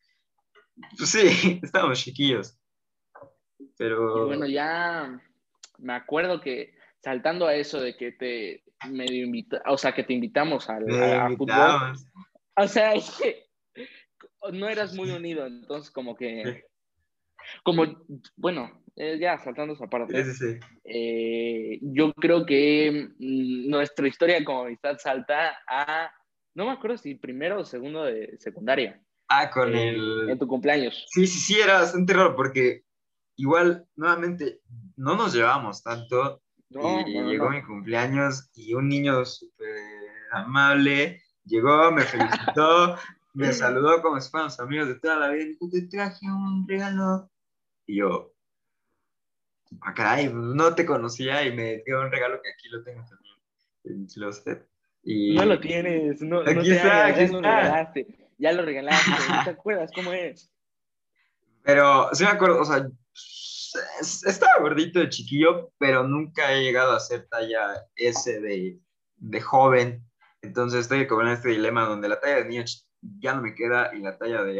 pues 0.98 1.08
sí, 1.08 1.60
estábamos 1.62 2.00
chiquillos, 2.00 2.58
pero... 3.78 4.24
Y 4.24 4.26
bueno, 4.26 4.46
ya 4.46 5.20
me 5.78 5.92
acuerdo 5.92 6.40
que 6.40 6.79
saltando 7.02 7.46
a 7.46 7.54
eso 7.54 7.80
de 7.80 7.96
que 7.96 8.12
te 8.12 8.64
medio 8.88 9.24
invita, 9.24 9.62
o 9.66 9.76
sea, 9.76 9.92
que 9.92 10.04
te 10.04 10.12
invitamos 10.12 10.68
al, 10.68 10.88
a, 10.90 11.28
fútbol. 11.36 11.94
O 12.56 12.68
sea, 12.68 12.94
es 12.94 13.10
que 13.22 13.46
no 14.52 14.68
eras 14.68 14.94
muy 14.94 15.10
unido, 15.10 15.46
entonces 15.46 15.90
como 15.90 16.16
que, 16.16 16.64
como, 17.62 18.04
bueno, 18.36 18.82
eh, 18.96 19.18
ya 19.18 19.38
saltando 19.38 19.74
esa 19.74 19.86
parte, 19.86 20.24
eh, 20.84 21.78
yo 21.82 22.12
creo 22.14 22.44
que 22.44 23.10
mm, 23.18 23.70
nuestra 23.70 24.08
historia 24.08 24.44
como 24.44 24.64
amistad 24.64 24.98
salta 24.98 25.58
a, 25.66 26.10
no 26.54 26.66
me 26.66 26.72
acuerdo 26.72 26.98
si 26.98 27.14
primero 27.14 27.60
o 27.60 27.64
segundo 27.64 28.04
de 28.04 28.36
secundaria. 28.38 29.00
Ah, 29.28 29.50
con 29.50 29.74
eh, 29.74 29.90
el... 29.90 30.30
En 30.30 30.38
tu 30.38 30.46
cumpleaños. 30.46 31.06
Sí, 31.08 31.26
sí, 31.26 31.38
sí, 31.38 31.60
era 31.60 31.80
bastante 31.80 32.12
raro 32.12 32.34
porque 32.34 32.82
igual, 33.36 33.86
nuevamente, 33.94 34.60
no 34.96 35.16
nos 35.16 35.32
llevamos 35.32 35.82
tanto 35.82 36.42
y 36.70 37.22
llegó 37.22 37.50
mi 37.50 37.62
cumpleaños 37.62 38.48
y 38.54 38.74
un 38.74 38.88
niño 38.88 39.24
súper 39.24 39.74
amable 40.32 41.20
llegó, 41.44 41.90
me 41.90 42.02
felicitó, 42.02 42.96
me 43.34 43.52
saludó 43.52 44.00
como 44.02 44.20
si 44.20 44.30
fuéramos 44.30 44.58
amigos 44.60 44.88
de 44.88 44.94
toda 44.96 45.16
la 45.16 45.28
vida 45.30 45.44
y 45.44 45.48
dijo, 45.48 45.68
te 45.68 45.82
traje 45.82 46.26
un 46.26 46.66
regalo. 46.68 47.30
Y 47.86 47.96
yo, 47.96 48.32
ah, 49.80 49.94
caray, 49.94 50.30
no 50.32 50.74
te 50.74 50.86
conocía 50.86 51.44
y 51.44 51.54
me 51.54 51.82
dio 51.84 52.00
un 52.00 52.10
regalo 52.10 52.40
que 52.42 52.50
aquí 52.50 52.68
lo 52.68 52.82
tengo 52.82 53.02
también 53.02 53.36
en 53.84 54.06
closet. 54.06 54.66
Y... 55.02 55.34
No 55.34 55.44
lo 55.46 55.58
tienes, 55.58 56.20
no, 56.22 56.40
aquí 56.40 56.54
no 56.54 56.62
te 56.62 56.76
está, 56.76 57.06
aquí 57.06 57.20
ya 57.20 57.32
lo 57.32 57.40
regalaste, 57.40 58.06
ya 58.38 58.52
lo 58.52 58.62
regalaste, 58.62 59.10
¿no 59.10 59.44
te 59.44 59.50
acuerdas 59.58 59.90
cómo 59.94 60.12
es? 60.12 60.52
Pero 61.62 62.10
sí 62.12 62.24
me 62.24 62.30
acuerdo, 62.30 62.60
o 62.60 62.64
sea, 62.64 62.88
estaba 64.26 64.60
gordito 64.60 65.00
de 65.00 65.08
chiquillo, 65.08 65.72
pero 65.78 66.06
nunca 66.06 66.52
he 66.52 66.62
llegado 66.62 66.92
a 66.92 67.00
ser 67.00 67.26
talla 67.28 67.86
S 67.96 68.40
de, 68.40 68.78
de 69.16 69.40
joven. 69.40 70.04
Entonces 70.42 70.80
estoy 70.80 71.06
como 71.06 71.22
en 71.22 71.28
este 71.28 71.50
dilema 71.50 71.84
donde 71.84 72.08
la 72.08 72.20
talla 72.20 72.36
de 72.36 72.44
niños 72.46 72.88
ya 73.20 73.34
no 73.34 73.42
me 73.42 73.54
queda 73.54 73.94
y 73.94 74.00
la 74.00 74.16
talla 74.18 74.42
de, 74.42 74.54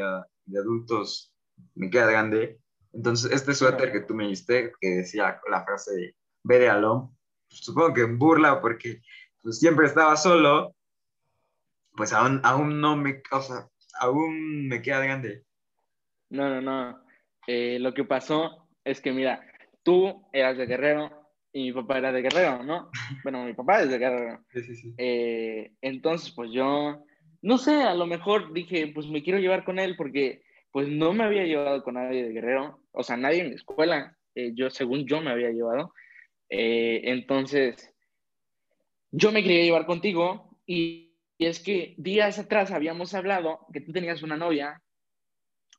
de 0.45 0.59
adultos 0.59 1.33
me 1.75 1.91
queda 1.91 2.11
grande. 2.11 2.61
Entonces 2.93 3.33
este 3.33 3.55
suéter 3.55 3.93
que 3.93 4.01
tú 4.01 4.15
me 4.15 4.29
diste, 4.29 4.73
que 4.81 4.89
decía 4.89 5.41
la 5.49 5.65
frase 5.65 5.95
de 5.95 6.15
ve 6.43 6.59
de 6.59 6.69
alón, 6.69 7.17
pues, 7.49 7.61
supongo 7.61 7.95
que 7.95 8.03
en 8.03 8.19
burla 8.19 8.61
porque 8.61 9.03
pues, 9.43 9.59
siempre 9.59 9.87
estaba 9.87 10.17
solo, 10.17 10.75
pues 11.97 12.13
aún, 12.13 12.41
aún 12.45 12.81
no 12.81 12.97
me, 12.97 13.23
o 13.31 13.41
sea, 13.41 13.69
aún 14.01 14.69
me 14.69 14.83
queda 14.83 15.01
grande. 15.01 15.45
No, 16.31 16.49
no, 16.49 16.61
no. 16.61 17.05
Eh, 17.47 17.79
lo 17.81 17.93
que 17.93 18.05
pasó 18.05 18.70
es 18.85 19.01
que 19.01 19.13
mira, 19.13 19.45
tú 19.83 20.27
eras 20.33 20.57
de 20.57 20.67
Guerrero, 20.67 21.21
y 21.53 21.65
mi 21.65 21.73
papá 21.73 21.99
era 21.99 22.13
de 22.13 22.23
Guerrero, 22.23 22.63
¿no? 22.63 22.91
Bueno, 23.25 23.45
mi 23.45 23.55
papá 23.55 23.83
es 23.83 23.91
de 23.91 23.99
Guerrero. 23.99 24.45
Sí, 24.53 24.63
sí, 24.63 24.77
sí. 24.77 24.95
Eh, 24.99 25.73
entonces, 25.81 26.33
pues 26.35 26.51
yo, 26.53 27.05
no 27.43 27.59
sé, 27.59 27.83
a 27.83 27.95
lo 27.95 28.07
mejor 28.07 28.53
dije, 28.53 28.89
pues 28.95 29.07
me 29.07 29.23
quiero 29.23 29.39
llevar 29.39 29.65
con 29.65 29.79
él 29.79 29.97
porque 29.97 30.43
pues 30.73 30.89
no 30.89 31.13
me 31.13 31.25
había 31.25 31.45
llevado 31.45 31.83
con 31.83 31.95
nadie 31.95 32.23
de 32.23 32.33
Guerrero, 32.33 32.81
o 32.93 33.03
sea, 33.03 33.17
nadie 33.17 33.41
en 33.41 33.49
mi 33.49 33.55
escuela, 33.57 34.17
eh, 34.37 34.53
yo 34.55 34.71
según 34.71 35.07
yo 35.07 35.21
me 35.21 35.31
había 35.31 35.51
llevado. 35.51 35.93
Eh, 36.49 37.03
entonces, 37.05 37.93
yo 39.11 39.33
me 39.33 39.43
quería 39.43 39.65
llevar 39.65 39.87
contigo 39.87 40.57
y, 40.67 41.17
y 41.39 41.47
es 41.47 41.61
que 41.61 41.95
días 41.99 42.39
atrás 42.39 42.71
habíamos 42.71 43.15
hablado 43.15 43.67
que 43.73 43.81
tú 43.81 43.93
tenías 43.93 44.23
una 44.23 44.37
novia 44.37 44.81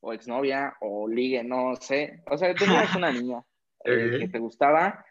o 0.02 0.14
exnovia 0.14 0.76
o 0.82 1.08
ligue, 1.08 1.44
no 1.44 1.76
sé, 1.80 2.24
o 2.30 2.38
sea, 2.38 2.54
tenías 2.54 2.96
una 2.96 3.12
niña 3.12 3.44
eh, 3.86 4.18
que 4.20 4.28
te 4.28 4.40
gustaba, 4.40 5.06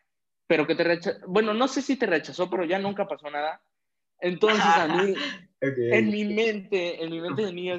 pero 0.46 0.66
que 0.66 0.74
te 0.74 0.84
rechazó, 0.84 1.18
bueno, 1.28 1.54
no 1.54 1.68
sé 1.68 1.80
si 1.80 1.96
te 1.96 2.06
rechazó, 2.06 2.50
pero 2.50 2.64
ya 2.64 2.78
nunca 2.78 3.06
pasó 3.06 3.30
nada. 3.30 3.62
Entonces 4.20 4.64
a 4.64 4.88
mí, 4.88 5.14
en 5.60 6.10
mi 6.10 6.24
mente, 6.24 7.02
en 7.02 7.10
mi 7.10 7.20
mente 7.20 7.46
de 7.46 7.52
niña 7.52 7.78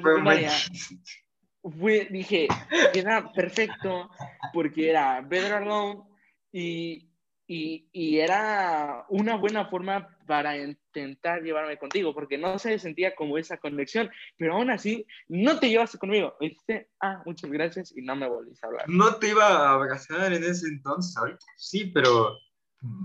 dije, 2.10 2.48
era 2.94 3.32
perfecto 3.32 4.10
porque 4.52 4.90
era 4.90 5.20
Better 5.20 5.52
Alone 5.52 6.02
y, 6.50 7.11
y, 7.46 7.88
y, 7.92 8.18
era 8.18 9.04
una 9.08 9.36
buena 9.36 9.66
forma 9.66 10.08
para 10.26 10.56
intentar 10.56 11.42
llevarme 11.42 11.76
contigo, 11.76 12.14
porque 12.14 12.38
no 12.38 12.58
se 12.58 12.78
sentía 12.78 13.14
como 13.14 13.36
esa 13.36 13.56
conexión, 13.58 14.10
pero 14.36 14.54
aún 14.54 14.70
así 14.70 15.06
no 15.28 15.58
te 15.58 15.68
llevaste 15.68 15.98
conmigo. 15.98 16.34
Me 16.40 16.48
dijiste, 16.48 16.88
ah, 17.00 17.22
muchas 17.26 17.50
gracias 17.50 17.96
y 17.96 18.02
no 18.02 18.16
me 18.16 18.28
volviste 18.28 18.64
a 18.64 18.68
hablar. 18.68 18.84
No 18.88 19.16
te 19.16 19.30
iba 19.30 19.44
a 19.44 19.74
abrazar 19.74 20.32
en 20.32 20.44
ese 20.44 20.68
entonces, 20.68 21.16
ahorita 21.16 21.44
sí, 21.56 21.86
pero 21.92 22.36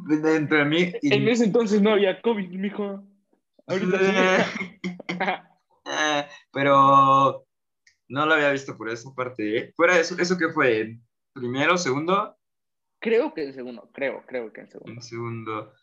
dentro 0.08 0.58
de 0.60 0.66
mí... 0.66 0.94
Y... 1.02 1.14
En 1.14 1.28
ese 1.28 1.46
entonces 1.46 1.82
no 1.82 1.92
había 1.92 2.22
COVID, 2.22 2.50
mijo. 2.50 3.04
Ahorita 3.68 4.00
sí. 4.00 5.18
pero 6.52 7.46
no 8.10 8.26
lo 8.26 8.34
había 8.34 8.52
visto 8.52 8.78
por 8.78 8.90
esa 8.90 9.14
parte. 9.14 9.58
¿eh? 9.58 9.74
Fuera 9.76 10.00
eso, 10.00 10.16
¿eso 10.20 10.38
qué 10.38 10.50
fue? 10.50 10.98
¿Primero, 11.34 11.78
segundo? 11.78 12.37
Creo 13.08 13.34
que 13.34 13.44
el 13.44 13.54
segundo, 13.54 13.90
creo, 13.94 14.24
creo 14.26 14.52
que 14.52 14.62
el 14.62 14.70
segundo. 14.70 14.92
En 14.92 15.02
segundo. 15.02 15.74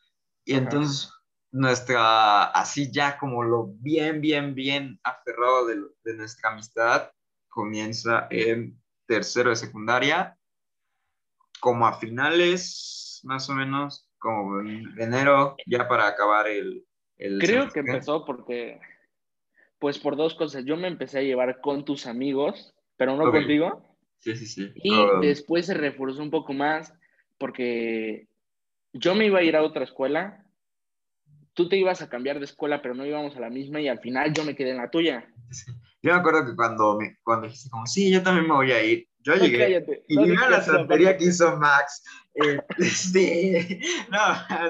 Y 0.45 0.53
Ajá. 0.53 0.63
entonces 0.63 1.11
nuestra, 1.53 2.45
así 2.47 2.91
ya 2.91 3.17
como 3.17 3.43
lo 3.45 3.69
bien, 3.79 4.21
bien, 4.21 4.55
bien 4.55 4.99
aferrado 5.05 5.67
de, 5.67 5.77
de, 6.05 6.17
nuestra 6.17 6.51
amistad, 6.51 7.11
comienza 7.49 8.27
en 8.31 8.77
tercero 9.07 9.51
de 9.51 9.57
secundaria, 9.57 10.37
como 11.61 11.87
a 11.87 11.95
finales, 11.95 13.21
más 13.23 13.49
o 13.49 13.55
menos, 13.55 14.11
como 14.19 14.61
en 14.61 15.01
enero, 15.01 15.57
ya 15.67 15.87
para 15.89 16.09
acabar 16.09 16.49
el... 16.49 16.85
el 17.17 17.39
Creo 17.39 17.61
semestre. 17.61 17.73
que 17.73 17.91
empezó 17.91 18.25
porque, 18.25 18.81
pues 19.79 19.99
por 19.99 20.17
dos 20.17 20.35
cosas, 20.35 20.65
yo 20.65 20.77
me 20.77 20.89
empecé 20.89 21.21
a 21.21 21.23
llevar 21.23 21.61
con 21.61 21.85
tus 21.85 22.07
amigos, 22.07 22.75
pero 22.97 23.17
no 23.17 23.29
okay. 23.29 23.43
contigo. 23.43 23.97
Sí, 24.19 24.35
sí, 24.37 24.47
sí. 24.47 24.73
Y 24.75 24.95
después 25.21 25.67
se 25.67 25.75
reforzó 25.75 26.23
un 26.23 26.31
poco 26.31 26.53
más 26.53 26.93
porque 27.39 28.29
yo 28.93 29.15
me 29.15 29.27
iba 29.27 29.41
a 29.41 29.43
ir 29.43 29.57
a 29.57 29.63
otra 29.63 29.85
escuela 29.85 30.45
tú 31.55 31.69
te 31.69 31.77
ibas 31.77 32.03
a 32.03 32.09
cambiar 32.09 32.39
de 32.39 32.45
escuela, 32.45 32.83
pero 32.83 32.95
no 32.95 33.07
íbamos 33.07 33.37
a 33.37 33.41
la 33.41 33.49
misma 33.49 33.81
y 33.81 33.89
al 33.89 34.01
final 34.01 34.35
yo 34.35 34.45
me 34.45 34.55
quedé 34.55 34.71
en 34.71 34.79
la 34.79 34.91
tuya. 34.91 35.27
Sí. 35.51 35.73
Yo 36.03 36.13
me 36.13 36.19
acuerdo 36.19 36.45
que 36.45 36.55
cuando, 36.55 36.99
me, 36.99 37.17
cuando 37.23 37.47
dijiste 37.47 37.71
como, 37.71 37.87
sí, 37.87 38.13
yo 38.13 38.23
también 38.23 38.47
me 38.47 38.55
voy 38.55 38.73
a 38.73 38.83
ir, 38.83 39.09
yo 39.21 39.37
no, 39.37 39.43
llegué 39.43 39.59
cállate. 39.59 40.05
y 40.07 40.19
llegué 40.19 40.37
a 40.37 40.51
la 40.51 40.61
santería 40.61 41.17
que 41.17 41.25
hizo 41.25 41.57
Max. 41.57 42.05
Eh, 42.35 42.61
sí, 42.91 43.81
no, 44.11 44.19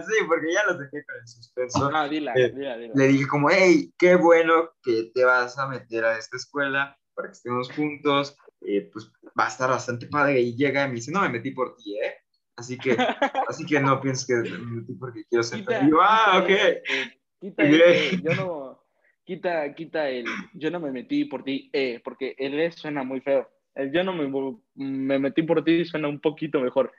sí, 0.07 0.15
porque 0.29 0.53
ya 0.53 0.65
lo 0.67 0.79
dejé 0.79 1.05
con 1.05 1.17
el 1.21 1.27
suspenso. 1.27 1.91
No, 1.91 2.09
dila, 2.09 2.35
eh, 2.37 2.53
dila, 2.55 2.77
dila. 2.77 2.93
Le 2.95 3.09
dije 3.09 3.27
como, 3.27 3.51
hey, 3.51 3.93
qué 3.99 4.15
bueno 4.15 4.71
que 4.83 5.11
te 5.13 5.25
vas 5.25 5.59
a 5.59 5.67
meter 5.67 6.05
a 6.05 6.19
esta 6.19 6.37
escuela 6.37 6.97
para 7.15 7.29
que 7.29 7.33
estemos 7.33 7.69
juntos, 7.73 8.37
eh, 8.61 8.89
pues 8.93 9.11
va 9.37 9.47
a 9.47 9.49
estar 9.49 9.71
bastante 9.71 10.07
padre. 10.07 10.41
Y 10.41 10.55
llega 10.55 10.85
y 10.85 10.89
me 10.89 10.95
dice, 10.95 11.11
no, 11.11 11.23
me 11.23 11.31
metí 11.31 11.51
por 11.51 11.75
ti, 11.75 11.99
¿eh? 11.99 12.15
Así 12.57 12.79
que, 12.79 12.97
así 13.49 13.67
que 13.67 13.81
no 13.81 14.01
pienses 14.01 14.27
que 14.27 14.35
porque 14.99 15.25
quiero 15.29 15.43
ser 15.43 15.61
quita, 15.61 15.89
yo, 15.89 16.01
ah, 16.01 16.41
ok. 16.43 16.51
Eh, 16.51 16.83
quita 17.41 17.63
okay. 17.65 18.23
yo 18.23 18.35
no, 18.35 18.85
quita, 19.25 19.75
quita 19.75 20.09
el, 20.09 20.27
yo 20.53 20.71
no 20.71 20.81
me 20.81 20.93
metí 20.93 21.25
por 21.25 21.43
ti, 21.43 21.71
eh, 21.73 22.01
porque 22.05 22.35
el 22.39 22.59
E 22.59 22.71
suena 22.71 23.03
muy 23.03 23.21
feo. 23.21 23.51
El 23.75 23.93
yo 23.93 24.05
no 24.05 24.13
me, 24.13 24.29
me 24.75 25.19
metí 25.19 25.43
por 25.43 25.65
ti 25.65 25.85
suena 25.85 26.09
un 26.09 26.21
poquito 26.21 26.61
mejor. 26.61 26.93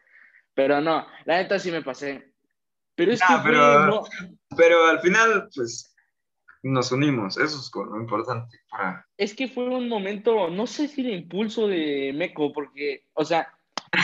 Pero 0.54 0.82
no, 0.82 1.06
la 1.26 1.38
neta 1.38 1.60
sí 1.60 1.72
me 1.72 1.82
pasé. 1.82 2.34
Pero 2.96 3.12
es 3.12 3.20
nah, 3.20 3.38
que 3.38 3.50
pero, 3.50 3.60
fue, 3.60 3.86
no. 3.88 4.04
pero 4.58 4.86
al 4.88 5.00
final, 5.00 5.50
pues, 5.54 5.96
nos 6.64 6.92
unimos. 6.92 7.38
Eso 7.38 7.60
es 7.60 7.72
lo 7.76 8.00
importante 8.00 8.58
para... 8.70 9.06
Es 9.18 9.36
que 9.36 9.48
fue 9.48 9.66
un 9.66 9.88
momento, 9.88 10.50
no 10.50 10.66
sé 10.66 10.88
si 10.88 11.04
de 11.04 11.12
impulso 11.12 11.68
de 11.68 12.12
Meco, 12.16 12.52
porque, 12.54 13.06
o 13.14 13.24
sea, 13.24 13.55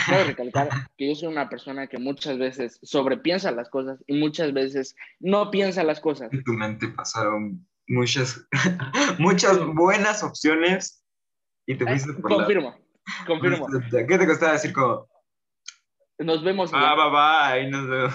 Quiero 0.08 0.24
recalcar 0.26 0.70
que 0.98 1.10
yo 1.10 1.16
soy 1.16 1.28
una 1.30 1.50
persona 1.50 1.88
que 1.88 1.98
muchas 1.98 2.38
veces 2.38 2.80
sobrepiensa 2.84 3.52
las 3.52 3.70
cosas 3.70 4.04
y 4.08 4.18
muchas 4.20 4.54
veces 4.54 4.96
no 5.20 5.52
piensa 5.52 5.84
las 5.84 6.00
cosas. 6.00 6.32
En 6.32 6.44
tu 6.44 6.54
mente 6.54 6.88
pasaron 6.90 7.66
muchas, 7.88 8.48
muchas 9.20 9.60
buenas 9.66 10.24
opciones 10.24 11.06
y 11.66 11.76
te 11.76 11.86
fuiste 11.86 12.14
por 12.14 12.32
Confirmo, 12.32 12.72
la... 12.72 13.26
confirmo. 13.26 13.68
¿Qué 13.92 14.18
te 14.18 14.28
costaba 14.28 14.54
decir 14.54 14.74
como? 14.74 15.08
Nos 16.20 16.44
vemos. 16.44 16.72
Ah, 16.74 16.96
va, 16.96 17.08
va, 17.08 17.48
ahí 17.50 17.70
nos 17.70 17.88
vemos. 17.88 18.14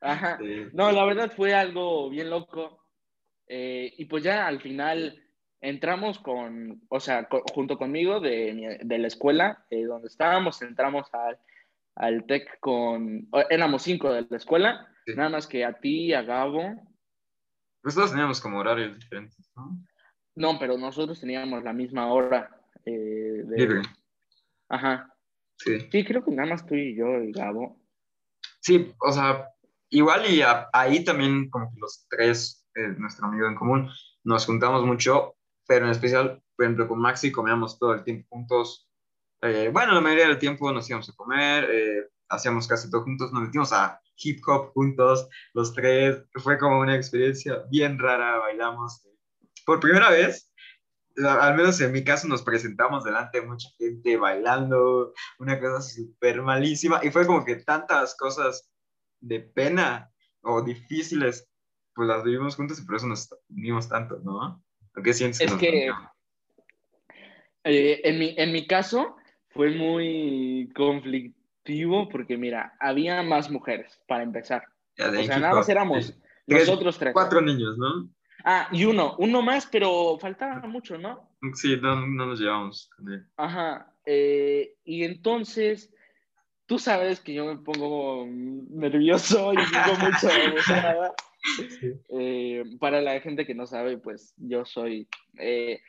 Ajá. 0.00 0.38
Sí. 0.38 0.66
No, 0.72 0.90
la 0.92 1.04
verdad 1.04 1.32
fue 1.34 1.54
algo 1.54 2.08
bien 2.10 2.30
loco. 2.30 2.80
Eh, 3.46 3.92
y 3.98 4.04
pues 4.04 4.22
ya 4.22 4.46
al 4.46 4.60
final 4.60 5.20
entramos 5.60 6.18
con, 6.18 6.82
o 6.88 7.00
sea, 7.00 7.28
co 7.28 7.42
junto 7.52 7.78
conmigo 7.78 8.20
de, 8.20 8.78
de 8.82 8.98
la 8.98 9.06
escuela 9.06 9.64
eh, 9.70 9.84
donde 9.84 10.08
estábamos, 10.08 10.62
entramos 10.62 11.06
al, 11.12 11.38
al 11.96 12.24
TEC 12.24 12.58
con, 12.60 13.28
éramos 13.50 13.82
cinco 13.82 14.12
de 14.12 14.26
la 14.28 14.36
escuela, 14.36 14.88
sí. 15.04 15.14
nada 15.14 15.30
más 15.30 15.46
que 15.46 15.64
a 15.64 15.74
ti, 15.74 16.12
a 16.14 16.22
Gabo. 16.22 16.62
Pues 17.82 17.94
todos 17.94 18.10
teníamos 18.10 18.40
como 18.40 18.58
horarios 18.58 18.98
diferentes, 18.98 19.50
¿no? 19.56 19.78
No, 20.36 20.58
pero 20.58 20.78
nosotros 20.78 21.20
teníamos 21.20 21.62
la 21.64 21.72
misma 21.72 22.12
hora. 22.12 22.50
Eh, 22.84 23.42
de... 23.44 23.56
Libre. 23.56 23.82
Ajá. 24.68 25.14
Sí. 25.56 25.88
Sí, 25.90 26.04
creo 26.04 26.24
que 26.24 26.30
nada 26.30 26.48
más 26.48 26.66
tú 26.66 26.74
y 26.74 26.96
yo 26.96 27.22
y 27.22 27.32
Gabo. 27.32 27.78
Sí, 28.60 28.94
o 29.00 29.12
sea, 29.12 29.48
igual 29.90 30.30
y 30.30 30.40
a, 30.42 30.68
ahí 30.72 31.04
también 31.04 31.50
como 31.50 31.70
que 31.70 31.80
los 31.80 32.06
tres, 32.08 32.66
eh, 32.74 32.94
nuestro 32.98 33.26
amigo 33.26 33.46
en 33.46 33.54
común, 33.54 33.90
nos 34.24 34.46
juntamos 34.46 34.84
mucho 34.84 35.36
pero 35.70 35.84
en 35.84 35.92
especial, 35.92 36.42
por 36.56 36.64
ejemplo, 36.64 36.88
con 36.88 36.98
Maxi 36.98 37.30
comíamos 37.30 37.78
todo 37.78 37.94
el 37.94 38.02
tiempo 38.02 38.26
juntos. 38.28 38.90
Eh, 39.40 39.70
bueno, 39.72 39.94
la 39.94 40.00
mayoría 40.00 40.26
del 40.26 40.40
tiempo 40.40 40.72
nos 40.72 40.90
íbamos 40.90 41.08
a 41.08 41.12
comer, 41.12 41.64
eh, 41.70 42.08
hacíamos 42.28 42.66
casi 42.66 42.90
todo 42.90 43.04
juntos, 43.04 43.32
nos 43.32 43.44
metimos 43.44 43.72
a 43.72 44.00
hip 44.16 44.40
hop 44.48 44.72
juntos, 44.72 45.28
los 45.54 45.72
tres. 45.72 46.24
Fue 46.42 46.58
como 46.58 46.80
una 46.80 46.96
experiencia 46.96 47.62
bien 47.70 48.00
rara, 48.00 48.38
bailamos. 48.38 49.00
Por 49.64 49.78
primera 49.78 50.10
vez, 50.10 50.52
al 51.24 51.54
menos 51.56 51.80
en 51.80 51.92
mi 51.92 52.02
caso, 52.02 52.26
nos 52.26 52.42
presentamos 52.42 53.04
delante 53.04 53.40
de 53.40 53.46
mucha 53.46 53.68
gente 53.78 54.16
bailando, 54.16 55.12
una 55.38 55.60
cosa 55.60 55.80
súper 55.82 56.42
malísima, 56.42 56.98
y 57.04 57.12
fue 57.12 57.24
como 57.28 57.44
que 57.44 57.62
tantas 57.62 58.16
cosas 58.16 58.68
de 59.20 59.38
pena 59.38 60.10
o 60.40 60.62
difíciles, 60.62 61.48
pues 61.94 62.08
las 62.08 62.24
vivimos 62.24 62.56
juntos 62.56 62.80
y 62.80 62.84
por 62.84 62.96
eso 62.96 63.06
nos 63.06 63.32
unimos 63.48 63.88
tanto, 63.88 64.18
¿no? 64.24 64.60
¿Qué 65.02 65.12
sientes? 65.12 65.40
Es 65.40 65.52
que 65.54 65.90
eh, 67.64 68.00
en, 68.04 68.18
mi, 68.18 68.34
en 68.36 68.52
mi 68.52 68.66
caso 68.66 69.16
fue 69.48 69.70
muy 69.70 70.70
conflictivo 70.74 72.08
porque, 72.08 72.36
mira, 72.36 72.76
había 72.80 73.22
más 73.22 73.50
mujeres 73.50 74.00
para 74.06 74.22
empezar. 74.22 74.64
Ya, 74.96 75.10
o 75.10 75.24
sea, 75.24 75.38
nada 75.38 75.54
más 75.54 75.68
éramos 75.68 76.06
sí. 76.06 76.14
nosotros 76.46 76.98
tres. 76.98 77.12
Cuatro 77.12 77.40
niños, 77.40 77.78
¿no? 77.78 78.10
Ah, 78.44 78.68
y 78.72 78.84
uno, 78.84 79.16
uno 79.18 79.42
más, 79.42 79.66
pero 79.66 80.18
faltaba 80.18 80.66
mucho, 80.66 80.96
¿no? 80.96 81.30
Sí, 81.54 81.76
no, 81.80 82.06
no 82.06 82.26
nos 82.26 82.40
llevamos. 82.40 82.90
Ajá. 83.36 83.94
Eh, 84.06 84.76
y 84.84 85.04
entonces, 85.04 85.92
tú 86.66 86.78
sabes 86.78 87.20
que 87.20 87.34
yo 87.34 87.46
me 87.46 87.56
pongo 87.58 88.26
nervioso 88.26 89.52
y 89.52 89.56
pongo 89.56 89.98
mucho 89.98 90.30
emocionada. 90.30 91.12
Sí. 91.42 91.92
Eh, 92.10 92.64
para 92.78 93.00
la 93.00 93.18
gente 93.20 93.46
que 93.46 93.54
no 93.54 93.66
sabe, 93.66 93.98
pues 93.98 94.34
yo 94.36 94.64
soy, 94.64 95.08
eh, 95.38 95.80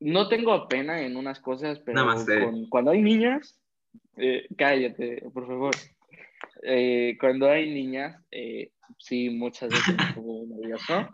no 0.00 0.28
tengo 0.28 0.68
pena 0.68 1.00
en 1.02 1.16
unas 1.16 1.40
cosas, 1.40 1.78
pero 1.80 2.04
con, 2.04 2.68
cuando 2.68 2.90
hay 2.90 3.02
niñas, 3.02 3.58
eh, 4.16 4.46
cállate, 4.56 5.22
por 5.32 5.46
favor. 5.46 5.74
Eh, 6.62 7.16
cuando 7.20 7.48
hay 7.48 7.72
niñas, 7.72 8.20
eh, 8.30 8.70
sí, 8.98 9.30
muchas 9.30 9.70
veces 9.70 9.96
me 9.96 10.14
pongo 10.14 10.46
nervioso. 10.46 11.08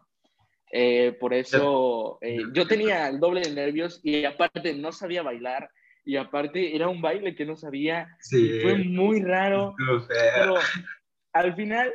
por 1.21 1.35
eso 1.35 2.18
yo 2.52 2.66
tenía 2.66 3.09
el 3.09 3.21
doble 3.21 3.40
de 3.42 3.54
nervios 3.54 4.00
y 4.02 4.25
aparte 4.25 4.75
no 4.75 4.92
sabía 4.92 5.23
bailar 5.23 5.71
y 6.04 6.16
aparte 6.16 6.75
era 6.75 6.88
un 6.88 7.02
baile 7.02 7.35
que 7.35 7.45
no 7.45 7.57
sabía. 7.57 8.16
Sí. 8.21 8.61
Fue 8.62 8.78
muy 8.78 9.21
raro. 9.21 9.75
Pero, 10.09 10.54
al 11.35 11.54
final, 11.54 11.92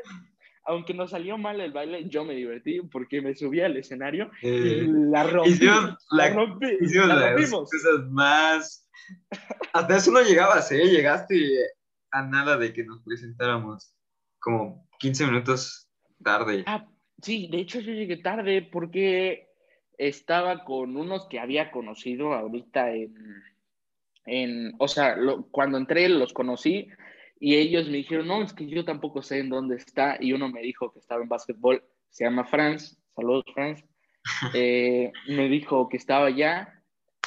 aunque 0.66 0.94
nos 0.94 1.12
salió 1.12 1.38
mal 1.38 1.60
el 1.62 1.72
baile, 1.72 2.08
yo 2.10 2.24
me 2.26 2.34
divertí 2.36 2.82
porque 2.82 3.22
me 3.22 3.36
subí 3.36 3.62
al 3.62 3.76
escenario 3.78 4.32
y 4.42 4.48
Eh, 4.48 4.88
la 4.88 5.24
rompí. 5.24 5.50
hicimos 5.52 5.98
la- 6.12 6.30
la 6.30 6.34
rompí, 6.36 6.68
Hicimos 6.82 7.08
la 7.08 7.16
las 7.16 7.34
rompimos. 7.34 7.70
cosas 7.72 8.10
más. 8.12 8.90
Hasta 9.74 9.98
eso 9.98 10.12
no 10.12 10.22
llegabas, 10.22 10.72
¿eh? 10.72 10.86
Llegaste 10.86 11.36
a 12.12 12.22
nada 12.24 12.58
de 12.58 12.72
que 12.74 12.84
nos 12.84 13.02
presentáramos. 13.04 13.94
Como 14.40 14.88
15 15.00 15.26
minutos 15.26 15.90
tarde. 16.24 16.64
Ah, 16.68 16.88
sí, 17.22 17.48
de 17.52 17.60
hecho 17.60 17.80
yo 17.80 17.92
llegué 17.94 18.18
tarde 18.18 18.62
porque 18.62 19.50
estaba 19.98 20.64
con 20.64 20.96
unos 20.98 21.28
que 21.28 21.40
había 21.40 21.72
conocido 21.72 22.34
ahorita 22.34 22.92
en, 22.94 23.14
en 24.26 24.74
o 24.80 24.88
sea, 24.88 25.16
lo- 25.18 25.48
cuando 25.50 25.78
entré 25.78 26.08
los 26.10 26.34
conocí 26.34 26.88
y 27.40 27.56
ellos 27.56 27.88
me 27.88 27.98
dijeron, 27.98 28.28
no, 28.28 28.42
es 28.42 28.54
que 28.54 28.68
yo 28.68 28.86
tampoco 28.86 29.22
sé 29.22 29.40
en 29.40 29.50
dónde 29.50 29.76
está 29.76 30.18
y 30.20 30.34
uno 30.34 30.50
me 30.50 30.62
dijo 30.62 30.92
que 30.92 31.00
estaba 31.00 31.22
en 31.22 31.30
básquetbol, 31.30 31.84
se 32.10 32.24
llama 32.26 32.46
Franz, 32.46 32.98
saludos 33.16 33.46
Franz, 33.54 33.84
Eh, 34.54 35.12
me 35.28 35.50
dijo 35.50 35.90
que 35.90 35.98
estaba 35.98 36.28
allá, 36.28 36.82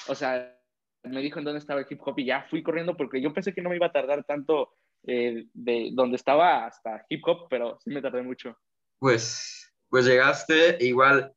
o 0.08 0.14
sea, 0.14 0.58
me 1.02 1.20
dijo 1.20 1.38
en 1.38 1.44
dónde 1.44 1.58
estaba 1.58 1.80
el 1.80 1.86
hip 1.88 2.00
hop 2.02 2.18
y 2.18 2.26
ya 2.26 2.46
fui 2.48 2.62
corriendo 2.62 2.96
porque 2.96 3.20
yo 3.20 3.32
pensé 3.32 3.52
que 3.52 3.62
no 3.62 3.70
me 3.70 3.76
iba 3.76 3.86
a 3.86 3.92
tardar 3.92 4.24
tanto 4.24 4.72
eh, 5.06 5.46
de 5.52 5.90
donde 5.92 6.16
estaba 6.16 6.66
hasta 6.66 7.04
hip 7.08 7.22
hop, 7.26 7.48
pero 7.48 7.78
sí 7.80 7.90
me 7.90 8.02
tardé 8.02 8.22
mucho. 8.22 8.56
Pues, 8.98 9.72
pues 9.88 10.06
llegaste, 10.06 10.78
igual 10.80 11.32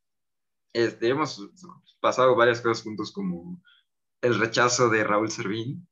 este, 0.73 1.09
hemos 1.09 1.51
pasado 1.99 2.35
varias 2.35 2.61
cosas 2.61 2.83
juntos, 2.83 3.11
como 3.11 3.61
el 4.21 4.39
rechazo 4.39 4.89
de 4.89 5.03
Raúl 5.03 5.29
Servín, 5.29 5.87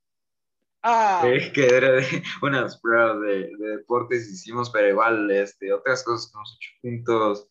Ah, 0.84 1.22
eh, 1.26 1.52
que 1.52 1.66
era 1.68 1.92
de 1.94 2.24
unas 2.42 2.80
pruebas 2.80 3.20
de, 3.22 3.50
de 3.58 3.78
deportes 3.78 4.30
hicimos, 4.30 4.70
pero 4.70 4.88
igual 4.90 5.30
este, 5.32 5.74
otras 5.74 6.04
cosas 6.04 6.32
que 6.32 6.38
hemos 6.38 6.56
hecho 6.58 6.70
juntos, 6.82 7.50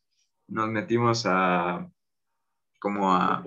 nos 0.49 0.69
metimos 0.69 1.25
a 1.27 1.91
como 2.81 3.13
a, 3.13 3.43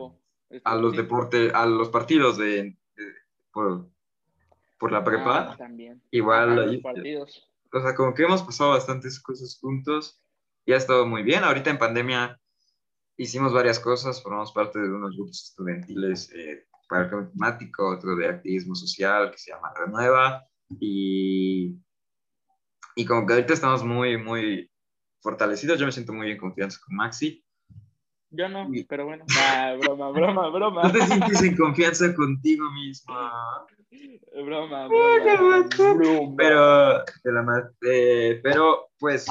a 0.64 0.76
los 0.76 0.96
deportes, 0.96 1.54
a 1.54 1.66
los 1.66 1.90
partidos 1.90 2.38
de, 2.38 2.78
de- 2.96 3.14
por, 3.54 3.88
por 4.78 4.92
la 4.92 5.04
prepa. 5.04 5.52
Ah, 5.54 5.58
también. 5.58 6.02
Igual 6.12 6.60
ahí- 6.70 6.82
partidos. 6.82 7.50
o 7.72 7.80
sea, 7.82 7.96
como 7.96 8.14
que 8.14 8.24
hemos 8.24 8.44
pasado 8.44 8.72
bastantes 8.72 9.20
cosas 9.22 9.58
juntos 9.62 10.22
y 10.66 10.74
ha 10.74 10.78
estado 10.78 11.06
muy 11.06 11.24
bien. 11.24 11.44
Ahorita 11.44 11.70
en 11.70 11.78
pandemia 11.80 12.40
hicimos 13.18 13.54
varias 13.54 13.80
cosas, 13.80 14.22
formamos 14.22 14.52
parte 14.52 14.80
de 14.80 14.90
unos 14.92 15.16
grupos 15.16 15.50
estudiantiles 15.50 16.32
eh, 16.34 16.68
para 16.90 17.04
el 17.04 17.10
cambio 17.10 17.30
climático, 17.30 17.88
otro 17.88 18.16
de 18.16 18.28
activismo 18.28 18.76
social 18.76 19.32
que 19.32 19.38
se 19.38 19.52
llama 19.52 19.72
Renueva 19.78 20.44
y, 20.80 21.78
y 22.96 23.06
como 23.06 23.26
que 23.26 23.34
ahorita 23.34 23.54
estamos 23.54 23.84
muy, 23.84 24.18
muy 24.18 24.70
fortalecidos. 25.22 25.80
Yo 25.80 25.86
me 25.86 25.92
siento 25.92 26.12
muy 26.12 26.32
en 26.32 26.38
confianza 26.38 26.80
con 26.84 26.96
Maxi. 26.96 27.46
Yo 28.32 28.48
no, 28.50 28.68
pero 28.88 29.06
bueno. 29.06 29.26
Ah, 29.38 29.76
broma, 29.80 30.12
broma, 30.12 30.50
broma. 30.50 30.84
¿No 30.84 30.92
te 30.92 31.06
sientes 31.06 31.42
en 31.42 31.56
confianza 31.56 32.14
contigo 32.14 32.70
misma? 32.72 33.66
broma, 34.34 34.88
broma, 34.88 35.68
broma. 35.96 36.36
Pero, 36.38 37.04
de 37.24 37.32
la 37.32 37.72
eh, 37.88 38.40
pero, 38.44 38.90
pues, 39.00 39.26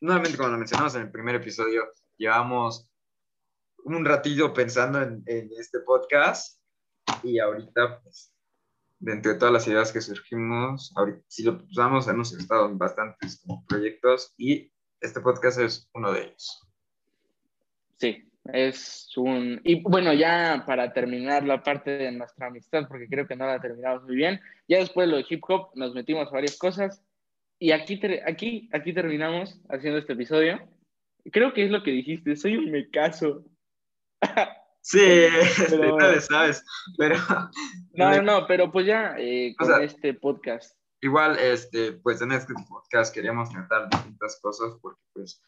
nuevamente, 0.00 0.36
como 0.36 0.50
lo 0.50 0.58
mencionamos 0.58 0.94
en 0.94 1.02
el 1.02 1.10
primer 1.10 1.36
episodio, 1.36 1.88
llevamos 2.16 2.88
un 3.96 4.04
ratito 4.04 4.52
pensando 4.52 5.02
en, 5.02 5.22
en 5.26 5.50
este 5.58 5.80
podcast 5.80 6.60
y 7.22 7.38
ahorita, 7.38 8.00
pues, 8.02 8.32
de 9.00 9.12
entre 9.12 9.34
todas 9.34 9.52
las 9.52 9.66
ideas 9.68 9.92
que 9.92 10.00
surgimos, 10.00 10.92
ahorita, 10.96 11.20
si 11.28 11.44
lo 11.44 11.62
usamos, 11.70 12.08
hemos 12.08 12.32
estado 12.32 12.66
en 12.66 12.78
bastantes 12.78 13.40
como 13.40 13.64
proyectos 13.66 14.34
y 14.36 14.72
este 15.00 15.20
podcast 15.20 15.60
es 15.60 15.88
uno 15.94 16.12
de 16.12 16.24
ellos. 16.24 16.68
Sí, 17.96 18.28
es 18.52 19.10
un... 19.16 19.60
Y 19.64 19.82
bueno, 19.82 20.12
ya 20.12 20.64
para 20.66 20.92
terminar 20.92 21.44
la 21.44 21.62
parte 21.62 21.90
de 21.90 22.12
nuestra 22.12 22.48
amistad, 22.48 22.88
porque 22.88 23.08
creo 23.08 23.26
que 23.26 23.36
no 23.36 23.46
la 23.46 23.60
terminamos 23.60 24.02
muy 24.04 24.16
bien, 24.16 24.40
ya 24.66 24.78
después 24.78 25.06
de 25.06 25.12
lo 25.12 25.16
de 25.18 25.26
hip 25.28 25.42
hop 25.48 25.70
nos 25.74 25.94
metimos 25.94 26.28
a 26.28 26.32
varias 26.32 26.58
cosas 26.58 27.02
y 27.58 27.72
aquí, 27.72 28.00
aquí, 28.26 28.68
aquí 28.72 28.92
terminamos 28.92 29.60
haciendo 29.68 29.98
este 29.98 30.12
episodio. 30.12 30.60
Creo 31.32 31.52
que 31.52 31.64
es 31.64 31.70
lo 31.70 31.82
que 31.82 31.90
dijiste, 31.90 32.36
soy 32.36 32.56
un 32.56 32.70
mecazo. 32.70 33.44
Sí, 34.80 35.28
Pero- 35.68 35.98
no 35.98 36.12
le 36.12 36.20
sabes, 36.20 36.64
pero... 36.96 37.16
No, 37.92 38.10
no, 38.16 38.22
no, 38.22 38.46
pero 38.46 38.72
pues 38.72 38.86
ya 38.86 39.16
eh, 39.18 39.52
O 39.52 39.56
con 39.58 39.66
sea, 39.66 39.82
este 39.82 40.14
podcast. 40.14 40.78
Igual, 41.02 41.38
este, 41.38 41.92
pues 41.92 42.22
en 42.22 42.32
este 42.32 42.54
podcast 42.68 43.12
queríamos 43.14 43.50
tratar 43.50 43.90
distintas 43.90 44.38
cosas 44.40 44.78
porque, 44.80 45.00
pues, 45.12 45.42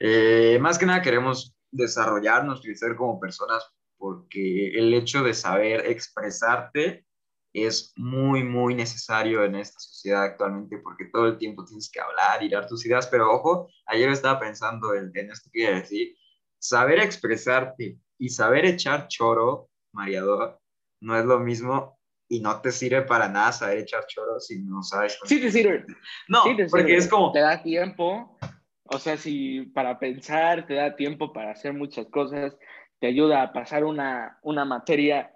eh, 0.00 0.58
más 0.60 0.78
que 0.78 0.86
nada 0.86 1.02
queremos 1.02 1.56
desarrollarnos, 1.72 2.60
crecer 2.60 2.94
como 2.94 3.18
personas 3.18 3.64
porque 3.96 4.68
el 4.78 4.94
hecho 4.94 5.22
de 5.24 5.34
saber 5.34 5.86
expresarte 5.86 7.04
es 7.52 7.92
muy, 7.96 8.44
muy 8.44 8.74
necesario 8.74 9.44
en 9.44 9.56
esta 9.56 9.80
sociedad 9.80 10.24
actualmente 10.24 10.78
porque 10.78 11.06
todo 11.06 11.26
el 11.28 11.38
tiempo 11.38 11.64
tienes 11.64 11.90
que 11.90 12.00
hablar 12.00 12.42
y 12.42 12.48
dar 12.48 12.66
tus 12.66 12.84
ideas, 12.86 13.06
pero 13.08 13.32
ojo, 13.32 13.68
ayer 13.86 14.08
estaba 14.10 14.38
pensando 14.38 14.94
en, 14.94 15.10
en 15.14 15.30
esto 15.30 15.50
que 15.52 15.62
iba 15.62 15.70
a 15.70 15.80
decir, 15.80 16.16
saber 16.58 16.98
expresarte 17.00 17.98
y 18.18 18.28
saber 18.28 18.64
echar 18.64 19.08
choro, 19.08 19.68
mareador, 19.92 20.60
no 21.00 21.18
es 21.18 21.24
lo 21.24 21.38
mismo 21.40 21.98
y 22.28 22.40
no 22.40 22.60
te 22.60 22.72
sirve 22.72 23.02
para 23.02 23.28
nada 23.28 23.52
saber 23.52 23.78
echar 23.78 24.06
choro 24.06 24.40
si 24.40 24.60
no 24.62 24.82
sabes. 24.82 25.18
Sí 25.24 25.40
te 25.40 25.50
sirve. 25.52 25.84
No, 26.28 26.42
Sí 26.44 26.56
te 26.56 26.66
porque 26.68 26.86
sirve. 26.86 26.96
es 26.98 27.08
como, 27.08 27.32
Te 27.32 27.40
da 27.40 27.62
tiempo, 27.62 28.38
o 28.84 28.98
sea, 28.98 29.16
si 29.16 29.62
para 29.74 29.98
pensar, 29.98 30.66
te 30.66 30.74
da 30.74 30.96
tiempo 30.96 31.32
para 31.32 31.52
hacer 31.52 31.72
muchas 31.74 32.06
cosas, 32.06 32.56
te 33.00 33.06
ayuda 33.08 33.42
a 33.42 33.52
pasar 33.52 33.84
una, 33.84 34.38
una 34.42 34.64
materia. 34.64 35.30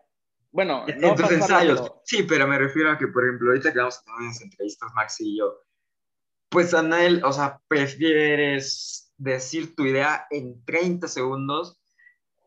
Bueno, 0.51 0.87
no 0.99 1.09
en 1.09 1.15
tus 1.15 1.31
ensayos. 1.31 1.81
pero- 1.83 2.03
Sí, 2.05 2.23
pero 2.23 2.47
me 2.47 2.59
refiero 2.59 2.91
a 2.91 2.97
que, 2.97 3.09
por 3.09 3.25
ejemplo, 3.25 3.51
ahorita 3.51 3.73
que 3.73 3.79
vamos 3.79 4.03
a 4.07 4.17
unas 4.23 4.41
entrevistas, 4.41 4.91
Maxi 4.95 5.35
y 5.35 5.39
yo, 5.39 5.61
pues 6.49 6.73
Anael, 6.73 7.23
o 7.25 7.33
sea, 7.33 7.61
prefieres 7.69 9.13
decir 9.19 9.75
tu 9.77 9.85
idea 9.85 10.27
en 10.31 10.65
30 10.65 11.07
segundos 11.09 11.79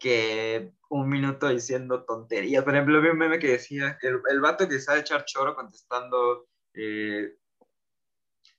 que 0.02 0.74
un 0.90 1.08
minuto 1.08 1.48
diciendo 1.48 2.04
tonterías. 2.04 2.64
Por 2.64 2.74
ejemplo, 2.74 3.02
vi 3.02 3.10
un 3.10 3.18
meme 3.18 3.40
que 3.40 3.52
decía, 3.52 3.98
el, 4.02 4.20
el 4.30 4.42
vato 4.42 4.68
que 4.68 4.80
sabe 4.80 5.02
echar 5.02 5.24
choro 5.26 5.56
contestando 5.56 6.48
eh, 6.74 7.36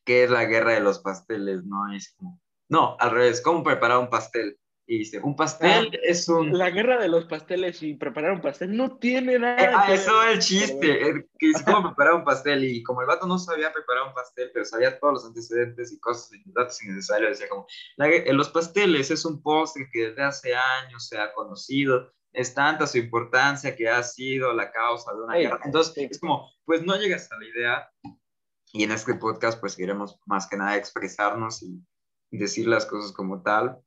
qué 0.04 0.24
es 0.24 0.30
la 0.30 0.44
guerra 0.44 0.72
de 0.72 0.80
los 0.80 1.00
pasteles, 1.00 1.64
¿no? 1.64 1.92
Es 1.92 2.14
como, 2.16 2.40
no, 2.68 2.96
al 2.98 3.10
revés, 3.10 3.42
¿cómo 3.42 3.64
preparar 3.64 3.98
un 3.98 4.08
pastel? 4.08 4.58
Y 4.84 4.98
dice, 4.98 5.20
un 5.22 5.36
pastel 5.36 5.90
Ah, 5.92 5.96
es 6.02 6.28
un... 6.28 6.58
La 6.58 6.70
guerra 6.70 7.00
de 7.00 7.08
los 7.08 7.24
pasteles 7.26 7.82
y 7.84 7.94
preparar 7.94 8.32
un 8.32 8.40
pastel 8.40 8.76
no 8.76 8.98
tiene 8.98 9.38
nada. 9.38 9.62
Eh, 9.62 9.70
ah, 9.72 9.84
que 9.86 9.94
eso 9.94 10.22
es 10.24 10.32
el 10.34 10.38
chiste, 10.40 11.08
eh, 11.08 11.26
que 11.38 11.50
es 11.50 11.62
como 11.62 11.88
preparar 11.88 12.14
un 12.14 12.24
pastel 12.24 12.64
y 12.64 12.82
como 12.82 13.00
el 13.00 13.06
vato 13.06 13.26
no 13.26 13.38
sabía 13.38 13.72
preparar 13.72 14.08
un 14.08 14.14
pastel, 14.14 14.50
pero 14.52 14.64
sabía 14.64 14.98
todos 14.98 15.14
los 15.14 15.24
antecedentes 15.24 15.92
y 15.92 16.00
cosas 16.00 16.30
datos 16.46 16.82
innecesarios, 16.82 17.30
decía 17.30 17.48
como, 17.48 17.66
la- 17.96 18.08
eh, 18.08 18.32
los 18.32 18.50
pasteles 18.50 19.10
es 19.12 19.24
un 19.24 19.40
postre 19.40 19.88
que 19.92 20.08
desde 20.08 20.22
hace 20.22 20.54
años 20.54 21.06
se 21.06 21.16
ha 21.16 21.32
conocido, 21.32 22.12
es 22.32 22.52
tanta 22.52 22.86
su 22.88 22.98
importancia 22.98 23.76
que 23.76 23.88
ha 23.88 24.02
sido 24.02 24.52
la 24.52 24.72
causa 24.72 25.12
de 25.14 25.20
una 25.22 25.36
guerra. 25.36 25.60
Entonces, 25.64 25.94
sí. 25.94 26.08
es 26.10 26.18
como, 26.18 26.50
pues 26.64 26.82
no 26.82 26.96
llegas 26.96 27.30
a 27.30 27.38
la 27.38 27.46
idea 27.46 27.90
y 28.72 28.82
en 28.82 28.90
este 28.90 29.14
podcast 29.14 29.60
pues 29.60 29.76
queremos 29.76 30.18
más 30.26 30.48
que 30.48 30.56
nada 30.56 30.76
expresarnos 30.76 31.62
y 31.62 31.80
decir 32.30 32.66
las 32.66 32.86
cosas 32.86 33.12
como 33.12 33.42
tal, 33.42 33.78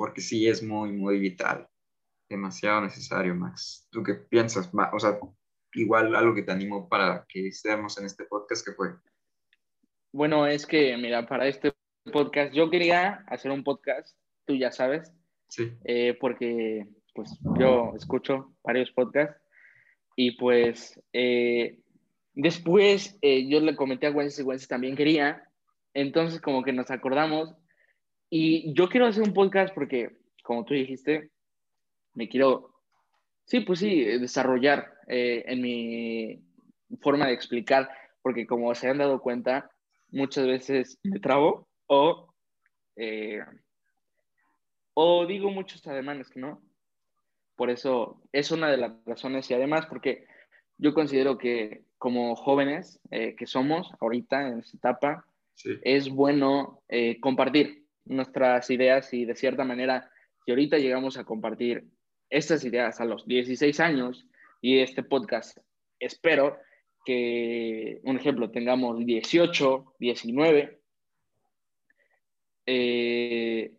porque 0.00 0.22
sí 0.22 0.48
es 0.48 0.62
muy, 0.62 0.92
muy 0.92 1.18
vital 1.18 1.68
demasiado 2.26 2.80
necesario, 2.80 3.34
Max. 3.34 3.86
¿Tú 3.90 4.02
qué 4.02 4.14
piensas? 4.14 4.70
O 4.94 4.98
sea, 4.98 5.18
igual 5.74 6.16
algo 6.16 6.34
que 6.34 6.42
te 6.42 6.52
animó 6.52 6.88
para 6.88 7.26
que 7.28 7.48
estemos 7.48 7.98
en 7.98 8.06
este 8.06 8.24
podcast, 8.24 8.66
que 8.66 8.72
fue? 8.72 8.94
Bueno, 10.10 10.46
es 10.46 10.64
que, 10.64 10.96
mira, 10.96 11.26
para 11.26 11.46
este 11.46 11.74
podcast, 12.10 12.54
yo 12.54 12.70
quería 12.70 13.24
hacer 13.26 13.50
un 13.50 13.62
podcast, 13.62 14.16
tú 14.46 14.54
ya 14.56 14.72
sabes, 14.72 15.12
Sí. 15.50 15.70
eh, 15.84 16.16
porque 16.18 16.88
pues 17.14 17.38
yo 17.58 17.92
escucho 17.94 18.56
varios 18.64 18.90
podcasts 18.92 19.38
y 20.16 20.30
pues 20.38 20.98
eh, 21.12 21.78
después 22.32 23.18
eh, 23.20 23.46
yo 23.50 23.60
le 23.60 23.76
comenté 23.76 24.06
a 24.06 24.12
Wences 24.12 24.38
y 24.40 24.44
Wences 24.44 24.66
también 24.68 24.96
quería, 24.96 25.46
entonces 25.92 26.40
como 26.40 26.62
que 26.62 26.72
nos 26.72 26.90
acordamos 26.90 27.54
y 28.30 28.72
yo 28.72 28.88
quiero 28.88 29.06
hacer 29.06 29.24
un 29.24 29.34
podcast 29.34 29.74
porque, 29.74 30.16
como 30.44 30.64
tú 30.64 30.72
dijiste, 30.72 31.30
me 32.14 32.28
quiero, 32.28 32.74
sí, 33.44 33.60
pues 33.60 33.80
sí, 33.80 34.02
eh, 34.02 34.20
desarrollar 34.20 34.94
eh, 35.08 35.42
en 35.46 35.60
mi 35.60 36.40
forma 37.00 37.26
de 37.26 37.32
explicar, 37.32 37.90
porque 38.22 38.46
como 38.46 38.72
se 38.76 38.88
han 38.88 38.98
dado 38.98 39.20
cuenta, 39.20 39.72
muchas 40.10 40.46
veces 40.46 40.98
me 41.02 41.18
trabo 41.18 41.66
o, 41.88 42.32
eh, 42.94 43.40
o 44.94 45.26
digo 45.26 45.50
muchos 45.50 45.84
ademanes 45.88 46.30
que 46.30 46.38
no. 46.38 46.62
Por 47.56 47.68
eso 47.68 48.22
es 48.32 48.52
una 48.52 48.70
de 48.70 48.76
las 48.76 48.92
razones 49.04 49.50
y 49.50 49.54
además 49.54 49.86
porque 49.86 50.26
yo 50.78 50.94
considero 50.94 51.36
que 51.36 51.84
como 51.98 52.36
jóvenes 52.36 53.00
eh, 53.10 53.34
que 53.36 53.46
somos 53.46 53.90
ahorita 54.00 54.48
en 54.48 54.60
esta 54.60 54.76
etapa, 54.76 55.26
es 55.82 56.08
bueno 56.08 56.82
compartir 57.20 57.79
nuestras 58.04 58.70
ideas 58.70 59.12
y 59.12 59.24
de 59.24 59.36
cierta 59.36 59.64
manera, 59.64 60.10
si 60.44 60.52
ahorita 60.52 60.78
llegamos 60.78 61.16
a 61.16 61.24
compartir 61.24 61.84
estas 62.28 62.64
ideas 62.64 63.00
a 63.00 63.04
los 63.04 63.26
16 63.26 63.80
años 63.80 64.26
y 64.60 64.78
este 64.78 65.02
podcast, 65.02 65.58
espero 65.98 66.58
que, 67.04 68.00
un 68.04 68.16
ejemplo, 68.16 68.50
tengamos 68.50 69.04
18, 69.04 69.94
19, 69.98 70.80
eh, 72.66 73.74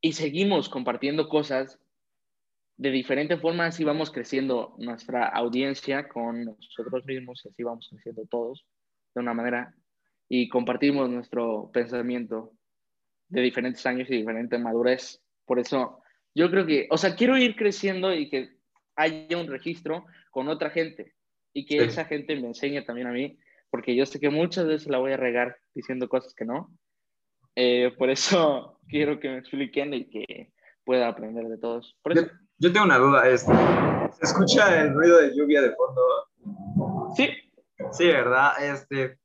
y 0.00 0.12
seguimos 0.12 0.68
compartiendo 0.68 1.28
cosas 1.28 1.78
de 2.76 2.90
diferente 2.90 3.36
forma, 3.36 3.66
así 3.66 3.84
vamos 3.84 4.10
creciendo 4.10 4.74
nuestra 4.78 5.26
audiencia 5.26 6.08
con 6.08 6.44
nosotros 6.44 7.04
mismos, 7.04 7.44
así 7.44 7.62
vamos 7.62 7.88
creciendo 7.90 8.24
todos 8.24 8.64
de 9.14 9.20
una 9.20 9.34
manera 9.34 9.74
y 10.30 10.48
compartimos 10.48 11.10
nuestro 11.10 11.70
pensamiento 11.72 12.54
de 13.30 13.40
diferentes 13.40 13.84
años 13.86 14.08
y 14.10 14.16
diferente 14.16 14.58
madurez. 14.58 15.22
Por 15.46 15.58
eso 15.58 16.02
yo 16.34 16.50
creo 16.50 16.66
que, 16.66 16.86
o 16.90 16.98
sea, 16.98 17.16
quiero 17.16 17.36
ir 17.36 17.56
creciendo 17.56 18.12
y 18.12 18.28
que 18.28 18.50
haya 18.96 19.38
un 19.38 19.48
registro 19.48 20.04
con 20.30 20.48
otra 20.48 20.70
gente 20.70 21.14
y 21.52 21.66
que 21.66 21.78
esa 21.78 22.04
gente 22.04 22.36
me 22.36 22.48
enseñe 22.48 22.84
también 22.84 23.08
a 23.08 23.12
mí, 23.12 23.38
porque 23.70 23.96
yo 23.96 24.06
sé 24.06 24.20
que 24.20 24.30
muchas 24.30 24.66
veces 24.66 24.88
la 24.88 24.98
voy 24.98 25.12
a 25.12 25.16
regar 25.16 25.56
diciendo 25.74 26.08
cosas 26.08 26.34
que 26.34 26.44
no. 26.44 26.70
Eh, 27.56 27.92
por 27.98 28.10
eso 28.10 28.78
quiero 28.88 29.18
que 29.18 29.28
me 29.30 29.38
expliquen 29.38 29.94
y 29.94 30.08
que 30.08 30.52
pueda 30.84 31.08
aprender 31.08 31.46
de 31.46 31.58
todos. 31.58 31.96
Yo, 32.58 32.72
tengo 32.72 32.84
una 32.84 32.98
duda, 32.98 33.24
¿se 33.36 34.24
escucha 34.24 34.82
el 34.82 34.92
ruido 34.92 35.18
de 35.20 35.34
lluvia 35.34 35.62
de 35.62 35.74
fondo? 35.74 37.10
Sí. 37.16 37.28
Sí, 37.92 38.06
¿verdad? 38.06 38.52
Este, 38.62 39.18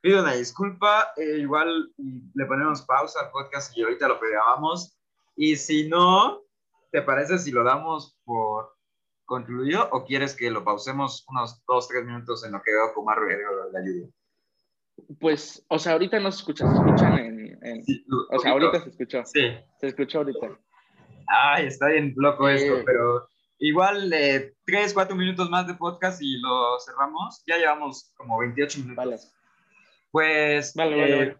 pido 0.00 0.22
una 0.22 0.34
disculpa, 0.34 1.12
eh, 1.16 1.38
igual 1.38 1.92
le 2.34 2.46
ponemos 2.46 2.82
pausa 2.82 3.20
al 3.20 3.30
podcast 3.30 3.76
y 3.76 3.82
ahorita 3.82 4.08
lo 4.08 4.18
grabamos. 4.18 4.96
Y 5.36 5.56
si 5.56 5.88
no, 5.88 6.40
¿te 6.90 7.02
parece 7.02 7.38
si 7.38 7.50
lo 7.50 7.64
damos 7.64 8.18
por 8.24 8.74
concluido 9.24 9.88
o 9.92 10.04
quieres 10.04 10.34
que 10.34 10.50
lo 10.50 10.64
pausemos 10.64 11.24
unos 11.28 11.62
dos, 11.66 11.88
tres 11.88 12.04
minutos 12.04 12.44
en 12.44 12.52
lo 12.52 12.62
que 12.62 12.72
veo 12.72 12.92
ruido 13.14 13.66
de 13.66 13.72
la 13.72 13.80
lluvia? 13.80 14.08
Pues, 15.18 15.64
o 15.68 15.78
sea, 15.78 15.92
ahorita 15.92 16.18
no 16.20 16.30
se 16.30 16.38
escucha, 16.38 16.68
se 16.68 16.76
escuchan 16.76 17.18
en... 17.18 17.84
o 18.30 18.38
sea, 18.38 18.52
ahorita 18.52 18.82
se 18.82 18.90
escuchó. 18.90 19.24
Sí. 19.24 19.56
Se 19.78 19.86
escuchó 19.86 20.18
ahorita. 20.18 20.58
Ay, 21.26 21.66
está 21.66 21.86
bien 21.86 22.12
loco 22.16 22.48
esto, 22.48 22.82
pero 22.84 23.28
igual 23.58 24.12
eh, 24.12 24.54
tres, 24.64 24.92
cuatro 24.92 25.14
minutos 25.14 25.48
más 25.48 25.66
de 25.66 25.74
podcast 25.74 26.20
y 26.20 26.38
lo 26.40 26.78
cerramos. 26.80 27.42
Ya 27.46 27.56
llevamos 27.56 28.12
como 28.16 28.38
28 28.40 28.78
minutos. 28.80 28.96
Vale. 28.96 29.16
Pues 30.10 30.74
eh, 30.76 31.36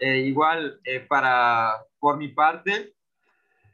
eh, 0.00 0.16
igual 0.18 0.80
eh, 0.84 1.00
para, 1.00 1.74
por 1.98 2.16
mi 2.16 2.28
parte, 2.28 2.94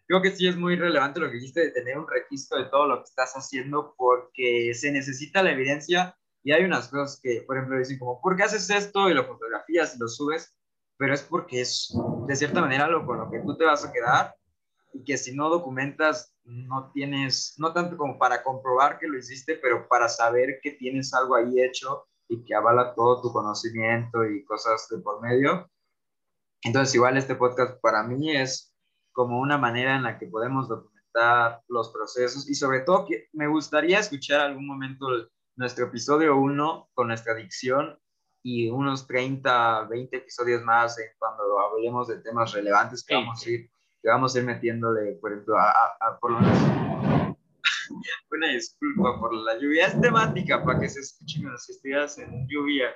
creo 0.07 0.21
que 0.21 0.33
sí 0.33 0.49
es 0.49 0.57
muy 0.57 0.77
relevante 0.77 1.21
lo 1.21 1.29
que 1.29 1.37
dijiste 1.37 1.61
de 1.61 1.71
tener 1.71 1.99
un 1.99 2.09
registro 2.09 2.59
de 2.59 2.69
todo 2.71 2.87
lo 2.87 2.99
que 2.99 3.05
estás 3.05 3.35
haciendo 3.35 3.95
porque 3.97 4.73
se 4.75 4.91
necesita 4.91 5.43
la 5.43 5.53
evidencia 5.53 6.17
y 6.43 6.53
hay 6.53 6.65
unas 6.65 6.89
cosas 6.89 7.21
que, 7.23 7.43
por 7.47 7.57
ejemplo, 7.57 7.79
dicen 7.79 7.99
como, 7.99 8.21
¿por 8.21 8.37
qué 8.37 8.43
haces 8.43 8.69
esto? 8.69 9.09
Y 9.09 9.15
lo 9.15 9.25
fotografías 9.25 9.95
y 9.95 9.99
lo 10.01 10.09
subes, 10.09 10.57
pero 10.97 11.15
es 11.15 11.23
porque 11.23 11.61
es 11.61 11.95
de 12.27 12.37
cierta 12.37 12.61
manera 12.61 12.89
lo 12.89 13.07
con 13.07 13.19
lo 13.19 13.31
que 13.31 13.41
tú 13.41 13.57
te 13.57 13.65
vas 13.65 13.85
a 13.85 13.93
quedar 13.93 14.35
y 14.93 15.05
que 15.05 15.17
si 15.17 15.35
no 15.35 15.49
documentas 15.49 16.35
no 16.45 16.91
tienes, 16.93 17.55
no 17.59 17.73
tanto 17.73 17.97
como 17.97 18.19
para 18.19 18.43
comprobar 18.43 18.99
que 18.99 19.07
lo 19.07 19.17
hiciste, 19.17 19.57
pero 19.57 19.87
para 19.89 20.09
saber 20.09 20.59
que 20.61 20.73
tienes 20.73 21.15
algo 21.15 21.37
ahí 21.37 21.63
hecho 21.63 22.07
y 22.29 22.45
que 22.45 22.55
avala 22.55 22.95
todo 22.95 23.21
tu 23.21 23.33
conocimiento 23.33 24.25
y 24.25 24.45
cosas 24.45 24.89
de 24.91 24.99
por 24.99 25.21
medio. 25.21 25.71
Entonces, 26.63 26.95
igual 26.95 27.17
este 27.17 27.35
podcast 27.35 27.81
para 27.81 28.03
mí 28.03 28.35
es 28.35 28.73
como 29.13 29.41
una 29.41 29.59
manera 29.59 29.97
en 29.97 30.05
la 30.05 30.19
que 30.19 30.27
podemos 30.27 30.69
documentar 30.69 31.63
los 31.69 31.91
procesos 31.91 32.49
y 32.49 32.55
sobre 32.55 32.81
todo 32.81 33.07
que 33.07 33.29
me 33.33 33.47
gustaría 33.47 33.99
escuchar 33.99 34.41
algún 34.41 34.67
momento 34.67 35.07
nuestro 35.57 35.87
episodio 35.87 36.37
1 36.37 36.91
con 36.95 37.09
nuestra 37.09 37.35
dicción 37.35 37.99
y 38.43 38.71
unos 38.71 39.07
30, 39.07 39.85
20 39.85 40.17
episodios 40.17 40.63
más 40.63 40.99
en 40.99 41.07
cuando 41.19 41.59
hablemos 41.61 42.09
de 42.09 42.19
temas 42.19 42.53
relevantes 42.53 43.05
que, 43.05 43.15
vamos, 43.15 43.47
a 43.47 43.51
ir, 43.51 43.71
que 44.03 44.09
vamos 44.09 44.35
a 44.35 44.39
ir 44.39 44.45
metiéndole, 44.45 45.13
por 45.21 45.33
ejemplo, 45.33 45.57
a, 45.59 45.71
a 46.01 46.19
por 46.19 46.33
lo 46.33 46.41
menos 46.41 47.22
una 48.31 48.49
disculpa 48.49 49.19
por 49.19 49.35
la 49.35 49.59
lluvia. 49.59 49.87
Es 49.87 50.01
temática 50.01 50.65
para 50.65 50.81
que 50.81 50.89
se 50.89 51.01
escuchen 51.01 51.51
las 51.51 51.69
historias 51.69 52.19
en 52.19 52.47
lluvia, 52.49 52.95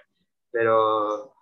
pero, 0.50 1.34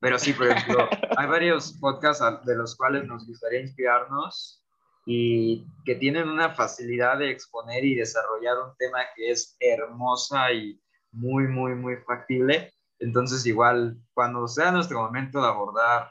pero 0.00 0.18
sí, 0.18 0.32
por 0.32 0.48
ejemplo, 0.48 0.88
hay 1.16 1.26
varios 1.26 1.72
podcasts 1.80 2.24
de 2.44 2.56
los 2.56 2.76
cuales 2.76 3.04
nos 3.06 3.26
gustaría 3.26 3.60
inspirarnos 3.60 4.62
y 5.06 5.64
que 5.84 5.94
tienen 5.94 6.28
una 6.28 6.54
facilidad 6.54 7.18
de 7.18 7.30
exponer 7.30 7.84
y 7.84 7.94
desarrollar 7.94 8.58
un 8.58 8.76
tema 8.76 8.98
que 9.14 9.30
es 9.30 9.56
hermosa 9.60 10.52
y 10.52 10.80
muy, 11.12 11.46
muy, 11.46 11.74
muy 11.74 11.96
factible. 11.98 12.72
Entonces, 12.98 13.46
igual, 13.46 13.96
cuando 14.14 14.48
sea 14.48 14.72
nuestro 14.72 15.00
momento 15.00 15.40
de 15.40 15.46
abordar 15.46 16.10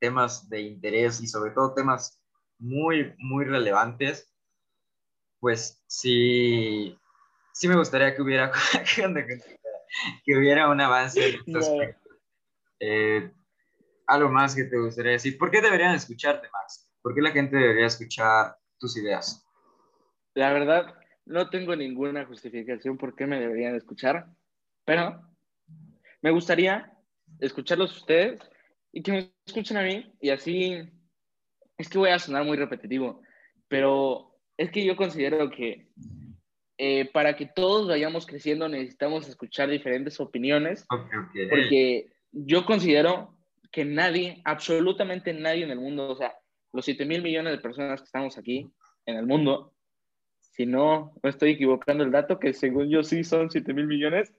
temas 0.00 0.48
de 0.48 0.62
interés 0.62 1.20
y 1.20 1.26
sobre 1.26 1.52
todo 1.52 1.74
temas 1.74 2.20
muy, 2.58 3.14
muy 3.18 3.44
relevantes, 3.44 4.32
pues 5.40 5.82
sí, 5.86 6.98
sí 7.52 7.68
me 7.68 7.76
gustaría 7.76 8.14
que 8.14 8.22
hubiera, 8.22 8.50
que 10.24 10.36
hubiera 10.36 10.68
un 10.68 10.80
avance 10.80 11.38
eh, 12.80 13.32
algo 14.06 14.30
más 14.30 14.54
que 14.54 14.64
te 14.64 14.78
gustaría 14.78 15.12
decir. 15.12 15.38
¿Por 15.38 15.50
qué 15.50 15.60
deberían 15.60 15.94
escucharte, 15.94 16.48
Max? 16.52 16.90
¿Por 17.02 17.14
qué 17.14 17.20
la 17.20 17.30
gente 17.30 17.56
debería 17.56 17.86
escuchar 17.86 18.56
tus 18.78 18.96
ideas? 18.96 19.46
La 20.34 20.52
verdad, 20.52 20.94
no 21.26 21.50
tengo 21.50 21.76
ninguna 21.76 22.24
justificación 22.24 22.96
por 22.96 23.14
qué 23.14 23.26
me 23.26 23.38
deberían 23.38 23.74
escuchar, 23.74 24.26
pero 24.84 25.20
me 26.22 26.30
gustaría 26.30 26.92
escucharlos 27.40 27.96
ustedes 27.96 28.40
y 28.92 29.02
que 29.02 29.12
me 29.12 29.32
escuchen 29.44 29.76
a 29.76 29.82
mí 29.82 30.12
y 30.20 30.30
así 30.30 30.90
es 31.76 31.88
que 31.88 31.98
voy 31.98 32.10
a 32.10 32.18
sonar 32.18 32.44
muy 32.44 32.56
repetitivo, 32.56 33.20
pero 33.68 34.37
es 34.58 34.70
que 34.70 34.84
yo 34.84 34.96
considero 34.96 35.50
que 35.50 35.86
eh, 36.76 37.08
para 37.12 37.36
que 37.36 37.46
todos 37.46 37.88
vayamos 37.88 38.26
creciendo 38.26 38.68
necesitamos 38.68 39.28
escuchar 39.28 39.70
diferentes 39.70 40.20
opiniones, 40.20 40.86
porque 41.50 42.12
yo 42.32 42.66
considero 42.66 43.36
que 43.72 43.84
nadie, 43.84 44.42
absolutamente 44.44 45.32
nadie 45.32 45.64
en 45.64 45.70
el 45.70 45.80
mundo, 45.80 46.10
o 46.10 46.16
sea, 46.16 46.34
los 46.72 46.84
7 46.84 47.04
mil 47.06 47.22
millones 47.22 47.52
de 47.52 47.58
personas 47.58 48.00
que 48.00 48.06
estamos 48.06 48.36
aquí 48.36 48.70
en 49.06 49.16
el 49.16 49.26
mundo, 49.26 49.74
si 50.40 50.66
no 50.66 51.12
me 51.22 51.30
estoy 51.30 51.50
equivocando 51.50 52.02
el 52.04 52.10
dato, 52.10 52.38
que 52.38 52.52
según 52.52 52.90
yo 52.90 53.02
sí 53.02 53.22
son 53.24 53.50
7 53.50 53.72
mil 53.74 53.86
millones, 53.86 54.34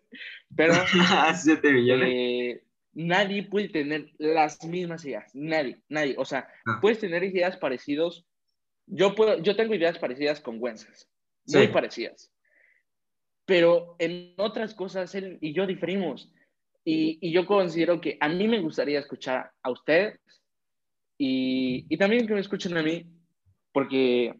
pero 0.55 0.73
7 1.35 1.71
millones. 1.71 2.09
Eh, 2.09 2.63
nadie 2.93 3.43
puede 3.43 3.69
tener 3.69 4.11
las 4.17 4.63
mismas 4.65 5.05
ideas, 5.05 5.31
nadie, 5.33 5.79
nadie, 5.87 6.15
o 6.17 6.25
sea, 6.25 6.47
ah. 6.65 6.79
puedes 6.81 6.99
tener 6.99 7.23
ideas 7.23 7.57
parecidas 7.57 8.25
yo, 8.89 9.15
puedo, 9.15 9.41
yo 9.41 9.55
tengo 9.55 9.73
ideas 9.73 9.97
parecidas 9.97 10.41
con 10.41 10.61
Wences, 10.61 11.09
muy 11.45 11.67
parecidas. 11.67 12.31
Pero 13.45 13.95
en 13.99 14.33
otras 14.37 14.73
cosas 14.73 15.15
él 15.15 15.37
y 15.41 15.53
yo 15.53 15.65
diferimos. 15.65 16.31
Y, 16.85 17.17
y, 17.21 17.31
yo 17.31 17.45
considero 17.45 17.99
que 18.01 18.17
a 18.19 18.29
mí 18.29 18.47
me 18.47 18.61
gustaría 18.61 18.99
escuchar 18.99 19.51
a 19.61 19.69
ustedes 19.69 20.19
y, 21.17 21.85
y 21.89 21.97
también 21.97 22.25
que 22.25 22.33
me 22.33 22.39
escuchen 22.39 22.77
a 22.77 22.81
mí, 22.81 23.05
porque 23.73 24.33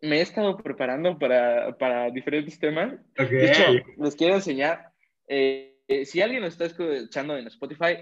me 0.00 0.18
he 0.18 0.20
estado 0.22 0.56
preparando 0.56 1.18
para, 1.18 1.76
para 1.78 2.10
diferentes 2.10 2.58
temas. 2.58 2.94
De 3.16 3.46
hecho, 3.46 3.62
les 3.98 4.16
quiero 4.16 4.34
enseñar. 4.34 4.92
Eh, 5.28 5.76
si 6.04 6.20
alguien 6.20 6.42
lo 6.42 6.48
está 6.48 6.66
escuchando 6.66 7.36
en 7.36 7.46
Spotify, 7.46 7.98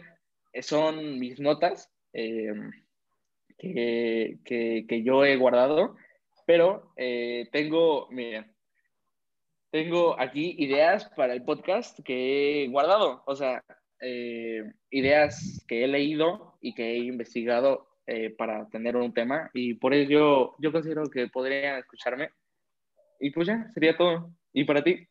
eh, 0.52 0.62
son 0.62 1.18
mis 1.18 1.38
notas. 1.40 1.90
Eh, 3.58 4.38
que, 4.44 4.86
que, 4.88 5.02
yo 5.02 5.24
he 5.24 5.36
guardado, 5.36 5.96
pero 6.46 6.92
eh, 6.96 7.48
tengo, 7.52 8.08
miren, 8.10 8.52
tengo 9.70 10.18
aquí 10.20 10.54
ideas 10.58 11.08
para 11.16 11.32
el 11.32 11.44
podcast 11.44 11.98
que 12.04 12.64
he 12.64 12.68
guardado, 12.68 13.22
o 13.26 13.34
sea, 13.34 13.64
eh, 14.00 14.64
ideas 14.90 15.64
que 15.68 15.84
he 15.84 15.88
leído 15.88 16.58
y 16.60 16.74
que 16.74 16.92
he 16.92 16.98
investigado 16.98 17.88
eh, 18.06 18.34
para 18.36 18.68
tener 18.68 18.96
un 18.96 19.14
tema 19.14 19.48
y 19.54 19.74
por 19.74 19.94
ello 19.94 20.56
yo 20.58 20.72
considero 20.72 21.08
que 21.08 21.28
podrían 21.28 21.78
escucharme. 21.78 22.30
Y 23.20 23.30
pues 23.30 23.46
ya, 23.46 23.70
sería 23.72 23.96
todo. 23.96 24.30
¿Y 24.52 24.64
para 24.64 24.82
ti? 24.82 25.08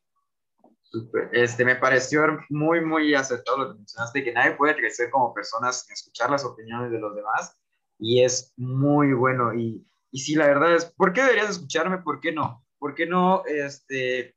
Este, 1.32 1.64
me 1.64 1.78
pareció 1.78 2.22
muy, 2.50 2.82
muy 2.82 3.16
acertado 3.16 3.60
lo 3.60 3.72
que 3.72 3.78
mencionaste, 3.78 4.24
que 4.26 4.34
nadie 4.34 4.58
puede 4.58 4.76
crecer 4.76 5.10
como 5.10 5.34
personas 5.34 5.86
sin 5.86 5.94
escuchar 5.94 6.30
las 6.30 6.44
opiniones 6.44 6.92
de 6.92 7.00
los 7.00 7.16
demás 7.16 7.58
y 8.02 8.24
es 8.24 8.54
muy 8.58 9.14
bueno. 9.14 9.54
Y, 9.54 9.88
y 10.12 10.20
sí, 10.20 10.36
la 10.36 10.48
verdad 10.48 10.76
es, 10.76 10.86
¿por 10.86 11.14
qué 11.14 11.22
deberías 11.22 11.52
escucharme? 11.52 12.00
¿Por 12.00 12.20
qué 12.20 12.34
no? 12.34 12.66
¿Por 12.80 12.96
qué 12.96 13.06
no 13.06 13.46
este, 13.46 14.36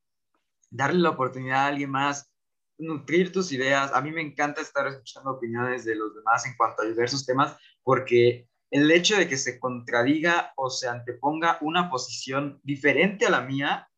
darle 0.70 1.00
la 1.00 1.10
oportunidad 1.10 1.60
a 1.60 1.66
alguien 1.68 1.90
más 1.90 2.30
nutrir 2.78 3.32
tus 3.32 3.52
ideas. 3.52 3.92
A 3.94 4.00
mí 4.00 4.10
me 4.10 4.20
encanta 4.20 4.60
estar 4.60 4.86
escuchando 4.86 5.30
opiniones 5.30 5.84
de 5.84 5.94
los 5.94 6.14
demás 6.14 6.44
en 6.46 6.56
cuanto 6.56 6.82
a 6.82 6.86
diversos 6.86 7.24
temas, 7.24 7.56
porque 7.82 8.48
el 8.70 8.90
hecho 8.90 9.16
de 9.16 9.28
que 9.28 9.36
se 9.36 9.58
contradiga 9.58 10.52
o 10.56 10.68
se 10.68 10.88
anteponga 10.88 11.58
una 11.60 11.88
posición 11.90 12.60
diferente 12.64 13.26
a 13.26 13.30
la 13.30 13.40
mía 13.40 13.88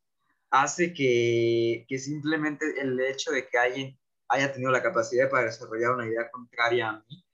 hace 0.51 0.93
que, 0.93 1.87
que 1.89 1.99
simplemente 1.99 2.81
el 2.81 3.01
hecho 3.01 3.33
de 3.33 3.49
que 3.49 3.59
alguien 3.59 3.99
haya 4.29 4.53
tenido 4.53 4.71
la 4.71 4.83
capacidad 4.83 5.31
para 5.31 5.47
desarrollar 5.47 5.93
una 5.93 6.07
idea 6.07 6.31
contraria 6.31 6.91
a 6.91 7.05
mí, 7.09 7.26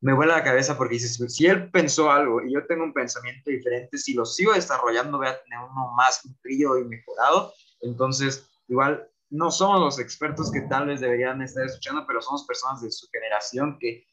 me 0.00 0.12
vuela 0.12 0.36
la 0.36 0.44
cabeza 0.44 0.76
porque 0.76 0.94
dices, 0.94 1.18
si 1.34 1.46
él 1.46 1.70
pensó 1.70 2.10
algo 2.10 2.40
y 2.42 2.52
yo 2.52 2.66
tengo 2.66 2.84
un 2.84 2.92
pensamiento 2.92 3.50
diferente, 3.50 3.98
si 3.98 4.14
lo 4.14 4.24
sigo 4.24 4.52
desarrollando 4.52 5.18
voy 5.18 5.26
a 5.26 5.42
tener 5.42 5.58
uno 5.58 5.92
más 5.96 6.24
nutrido 6.24 6.78
y 6.78 6.84
mejorado. 6.84 7.52
Entonces, 7.80 8.48
igual 8.68 9.08
no 9.30 9.50
somos 9.50 9.80
los 9.80 9.98
expertos 9.98 10.52
que 10.52 10.62
tal 10.62 10.86
vez 10.86 11.00
deberían 11.00 11.42
estar 11.42 11.64
escuchando, 11.64 12.04
pero 12.06 12.22
somos 12.22 12.46
personas 12.46 12.80
de 12.80 12.92
su 12.92 13.08
generación 13.10 13.78
que 13.78 14.06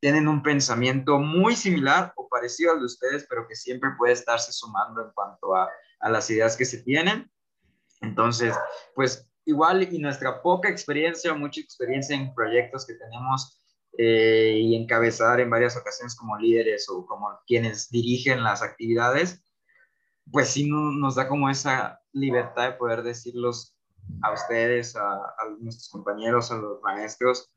tienen 0.00 0.28
un 0.28 0.42
pensamiento 0.42 1.18
muy 1.18 1.56
similar 1.56 2.12
o 2.16 2.28
parecido 2.28 2.72
al 2.72 2.78
de 2.78 2.86
ustedes, 2.86 3.26
pero 3.28 3.46
que 3.46 3.54
siempre 3.54 3.90
puede 3.98 4.14
estarse 4.14 4.52
sumando 4.52 5.02
en 5.02 5.10
cuanto 5.12 5.54
a, 5.54 5.68
a 6.00 6.10
las 6.10 6.30
ideas 6.30 6.56
que 6.56 6.64
se 6.64 6.82
tienen. 6.82 7.30
Entonces, 8.00 8.54
pues 8.94 9.28
igual 9.44 9.82
y 9.82 9.98
nuestra 9.98 10.40
poca 10.40 10.68
experiencia 10.68 11.32
o 11.32 11.36
mucha 11.36 11.60
experiencia 11.60 12.16
en 12.16 12.34
proyectos 12.34 12.86
que 12.86 12.94
tenemos 12.94 13.61
eh, 13.98 14.58
y 14.58 14.76
encabezar 14.76 15.40
en 15.40 15.50
varias 15.50 15.76
ocasiones 15.76 16.14
como 16.16 16.38
líderes 16.38 16.88
o 16.88 17.04
como 17.04 17.28
quienes 17.46 17.90
dirigen 17.90 18.42
las 18.42 18.62
actividades, 18.62 19.42
pues 20.30 20.48
sí 20.48 20.70
nos 20.70 21.14
da 21.14 21.28
como 21.28 21.50
esa 21.50 22.00
libertad 22.12 22.70
de 22.70 22.76
poder 22.76 23.02
decirlos 23.02 23.76
a 24.22 24.32
ustedes, 24.32 24.96
a, 24.96 25.20
nuestros 25.60 25.88
compañeros, 25.90 26.50
a 26.50 26.56
los 26.56 26.80
maestros, 26.82 27.52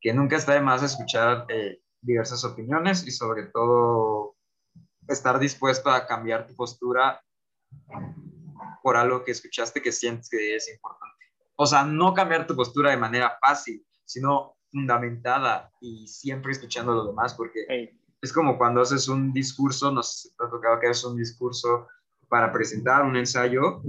que 0.00 0.12
nunca 0.12 0.36
está 0.36 0.54
de 0.54 0.60
más 0.60 0.82
escuchar 0.82 1.46
eh, 1.48 1.80
diversas 2.00 2.44
opiniones 2.44 3.06
y 3.06 3.10
sobre 3.10 3.46
todo 3.46 4.36
estar 5.08 5.38
dispuesto 5.38 5.90
a 5.90 6.06
cambiar 6.06 6.46
tu 6.46 6.54
postura 6.54 7.22
por 8.82 8.96
algo 8.96 9.24
que 9.24 9.32
escuchaste 9.32 9.82
que 9.82 9.92
sientes 9.92 10.28
que 10.28 10.56
es 10.56 10.68
importante. 10.72 11.24
O 11.56 11.66
sea, 11.66 11.84
no 11.84 12.14
cambiar 12.14 12.46
tu 12.46 12.54
postura 12.54 12.90
de 12.90 12.96
manera 12.96 13.36
fácil, 13.40 13.84
sino 14.04 14.55
fundamentada 14.76 15.72
y 15.80 16.06
siempre 16.06 16.52
escuchando 16.52 16.92
a 16.92 16.96
los 16.96 17.06
demás, 17.06 17.32
porque 17.32 17.94
es 18.20 18.30
como 18.30 18.58
cuando 18.58 18.82
haces 18.82 19.08
un 19.08 19.32
discurso, 19.32 19.90
no 19.90 20.02
sé 20.02 20.28
si 20.28 20.36
te 20.36 20.44
ha 20.44 20.50
tocado 20.50 20.78
que 20.78 20.88
haces 20.88 21.04
un 21.04 21.16
discurso 21.16 21.88
para 22.28 22.52
presentar 22.52 23.02
un 23.02 23.16
ensayo 23.16 23.80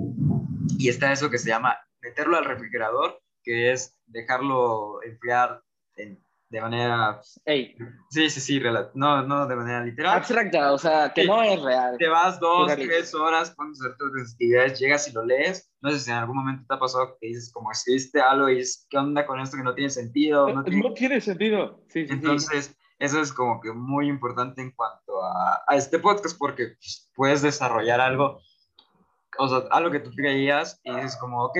y 0.79 0.87
está 0.87 1.11
eso 1.11 1.29
que 1.29 1.39
se 1.39 1.49
llama 1.49 1.77
meterlo 2.01 2.37
al 2.37 2.45
refrigerador, 2.45 3.21
que 3.43 3.73
es 3.73 3.97
dejarlo 4.05 5.03
enfriar 5.03 5.61
en 5.97 6.23
de 6.49 6.61
manera... 6.61 7.19
Ey. 7.45 7.75
Sí, 8.09 8.29
sí, 8.29 8.39
sí, 8.39 8.61
no, 8.93 9.21
no 9.23 9.47
de 9.47 9.55
manera 9.55 9.83
literal. 9.83 10.17
Abstracta, 10.17 10.71
o 10.71 10.77
sea, 10.77 11.11
que 11.13 11.25
no 11.25 11.43
es 11.43 11.61
real. 11.61 11.97
Te 11.97 12.07
vas 12.07 12.39
dos, 12.39 12.73
tres 12.75 13.13
horas, 13.13 13.51
pones 13.51 13.79
hacer 13.81 13.97
tus 13.97 14.33
actividades, 14.33 14.79
llegas 14.79 15.07
y 15.07 15.11
lo 15.11 15.25
lees. 15.25 15.71
No 15.81 15.91
sé 15.91 15.99
si 15.99 16.11
en 16.11 16.17
algún 16.17 16.37
momento 16.37 16.63
te 16.67 16.75
ha 16.75 16.79
pasado 16.79 17.17
que 17.19 17.27
dices 17.27 17.51
como 17.51 17.71
escribiste 17.71 18.21
algo 18.21 18.49
y 18.49 18.57
dices, 18.57 18.87
¿qué 18.89 18.97
onda 18.97 19.25
con 19.25 19.39
esto 19.39 19.57
que 19.57 19.63
no 19.63 19.75
tiene 19.75 19.89
sentido? 19.89 20.47
No 20.53 20.63
tiene, 20.93 21.19
sentido. 21.21 21.83
Sí, 21.89 22.07
sí, 22.07 22.13
Entonces, 22.13 22.75
eso 22.99 23.21
es 23.21 23.33
como 23.33 23.59
que 23.61 23.73
muy 23.73 24.07
importante 24.07 24.61
en 24.61 24.71
cuanto 24.71 25.23
a, 25.23 25.63
a 25.67 25.75
este 25.75 25.99
podcast 25.99 26.37
porque 26.37 26.75
pues, 26.79 27.11
puedes 27.15 27.41
desarrollar 27.41 27.99
algo, 27.99 28.39
o 29.37 29.47
sea, 29.47 29.63
algo 29.71 29.91
que 29.91 29.99
tú 29.99 30.11
creías 30.11 30.79
y 30.83 30.95
dices 30.95 31.17
como, 31.17 31.43
ok, 31.43 31.57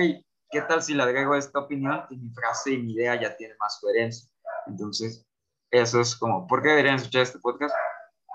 ¿qué 0.50 0.62
tal 0.62 0.82
si 0.82 0.94
le 0.94 1.02
agrego 1.02 1.34
esta 1.34 1.60
opinión 1.60 2.02
y 2.10 2.16
mi 2.16 2.30
frase 2.30 2.72
y 2.72 2.78
mi 2.78 2.94
idea 2.94 3.20
ya 3.20 3.36
tiene 3.36 3.54
más 3.60 3.78
coherencia? 3.80 4.27
Entonces, 4.68 5.26
eso 5.70 6.00
es 6.00 6.16
como, 6.16 6.46
¿por 6.46 6.62
qué 6.62 6.68
deberían 6.70 6.96
escuchar 6.96 7.22
este 7.22 7.38
podcast? 7.38 7.74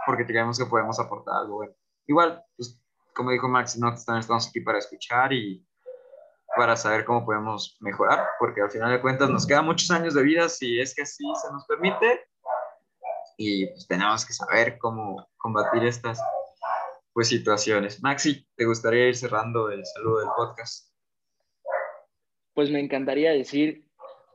Porque 0.06 0.26
creemos 0.26 0.58
que 0.58 0.66
podemos 0.66 1.00
aportar 1.00 1.36
algo 1.36 1.56
bueno. 1.56 1.74
Igual, 2.08 2.44
pues, 2.58 2.80
como 3.14 3.32
dijo 3.32 3.48
Max, 3.48 3.78
no 3.78 3.94
estamos 3.94 4.48
aquí 4.48 4.60
para 4.62 4.80
escuchar 4.80 5.32
y 5.32 5.66
para 6.56 6.76
saber 6.76 7.06
cómo 7.06 7.26
podemos 7.26 7.78
mejorar, 7.80 8.28
porque 8.40 8.62
al 8.62 8.70
final 8.70 8.92
de 8.92 9.02
cuentas 9.02 9.30
nos 9.30 9.48
quedan 9.48 9.66
muchos 9.66 9.90
años 9.92 10.14
de 10.14 10.24
vida 10.24 10.50
si 10.50 10.80
es 10.80 10.94
que 10.94 11.02
así 11.02 11.24
se 11.42 11.52
nos 11.52 11.66
permite 11.66 12.28
y 13.38 13.66
pues 13.68 13.88
tenemos 13.88 14.26
que 14.26 14.34
saber 14.34 14.78
cómo 14.78 15.28
combatir 15.38 15.84
estas 15.84 16.22
pues 17.14 17.30
situaciones. 17.30 18.02
Maxi, 18.02 18.48
¿te 18.56 18.66
gustaría 18.66 19.08
ir 19.08 19.16
cerrando 19.16 19.70
el 19.70 19.86
saludo 19.86 20.20
del 20.20 20.30
podcast? 20.36 20.92
Pues 22.54 22.70
me 22.70 22.80
encantaría 22.80 23.32
decir 23.32 23.83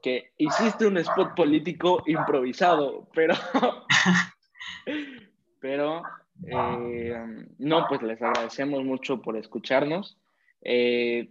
que 0.03 0.33
hiciste 0.37 0.87
un 0.87 0.99
spot 0.99 1.35
político 1.35 2.03
improvisado, 2.07 3.09
pero, 3.15 3.35
pero 5.61 6.03
eh, 6.47 7.47
no, 7.59 7.87
pues 7.89 8.03
les 8.03 8.21
agradecemos 8.23 8.85
mucho 8.85 9.21
por 9.21 9.37
escucharnos. 9.37 10.19
Eh, 10.63 11.31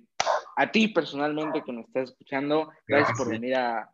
a 0.56 0.72
ti 0.72 0.88
personalmente 0.88 1.64
que 1.64 1.72
nos 1.72 1.86
estás 1.86 2.10
escuchando, 2.10 2.72
gracias 2.88 3.18
por 3.18 3.30
venir 3.30 3.56
a, 3.56 3.90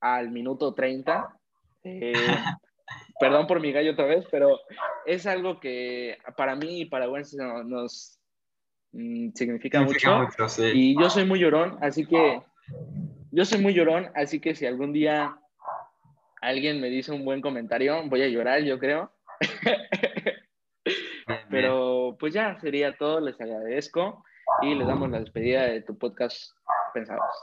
al 0.00 0.30
minuto 0.30 0.74
30. 0.74 1.36
Eh, 1.84 2.12
perdón 3.20 3.46
por 3.46 3.60
mi 3.60 3.72
gallo 3.72 3.92
otra 3.92 4.06
vez, 4.06 4.26
pero 4.30 4.58
es 5.06 5.26
algo 5.26 5.60
que 5.60 6.18
para 6.36 6.56
mí 6.56 6.82
y 6.82 6.84
para 6.86 7.08
Wences 7.08 7.38
nos, 7.64 8.18
mm, 8.92 9.30
significa, 9.34 9.82
mucho. 9.82 10.26
Y 10.74 11.00
yo 11.00 11.08
soy 11.08 11.24
muy 11.24 11.38
llorón, 11.38 11.78
así 11.80 12.06
que 12.06 12.42
yo 13.30 13.44
soy 13.44 13.60
muy 13.60 13.74
llorón, 13.74 14.10
así 14.14 14.40
que 14.40 14.54
si 14.54 14.66
algún 14.66 14.92
día 14.92 15.38
alguien 16.40 16.80
me 16.80 16.88
dice 16.88 17.12
un 17.12 17.24
buen 17.24 17.40
comentario, 17.40 18.02
voy 18.08 18.22
a 18.22 18.28
llorar, 18.28 18.62
yo 18.62 18.78
creo. 18.78 19.12
Pero 21.50 22.16
pues 22.18 22.34
ya 22.34 22.58
sería 22.60 22.96
todo, 22.96 23.20
les 23.20 23.40
agradezco 23.40 24.24
y 24.62 24.74
les 24.74 24.86
damos 24.86 25.10
la 25.10 25.20
despedida 25.20 25.62
de 25.64 25.82
tu 25.82 25.96
podcast 25.96 26.52
Pensadores. 26.92 27.36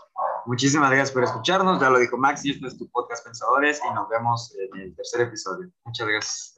Muchísimas 0.45 0.89
gracias 0.89 1.11
por 1.11 1.23
escucharnos, 1.23 1.79
ya 1.81 1.89
lo 1.89 1.99
dijo 1.99 2.17
Maxi, 2.17 2.51
este 2.51 2.67
es 2.67 2.77
tu 2.77 2.89
podcast 2.89 3.23
Pensadores 3.25 3.81
y 3.89 3.93
nos 3.93 4.09
vemos 4.09 4.55
en 4.57 4.81
el 4.81 4.95
tercer 4.95 5.21
episodio. 5.21 5.69
Muchas 5.85 6.07
gracias. 6.07 6.56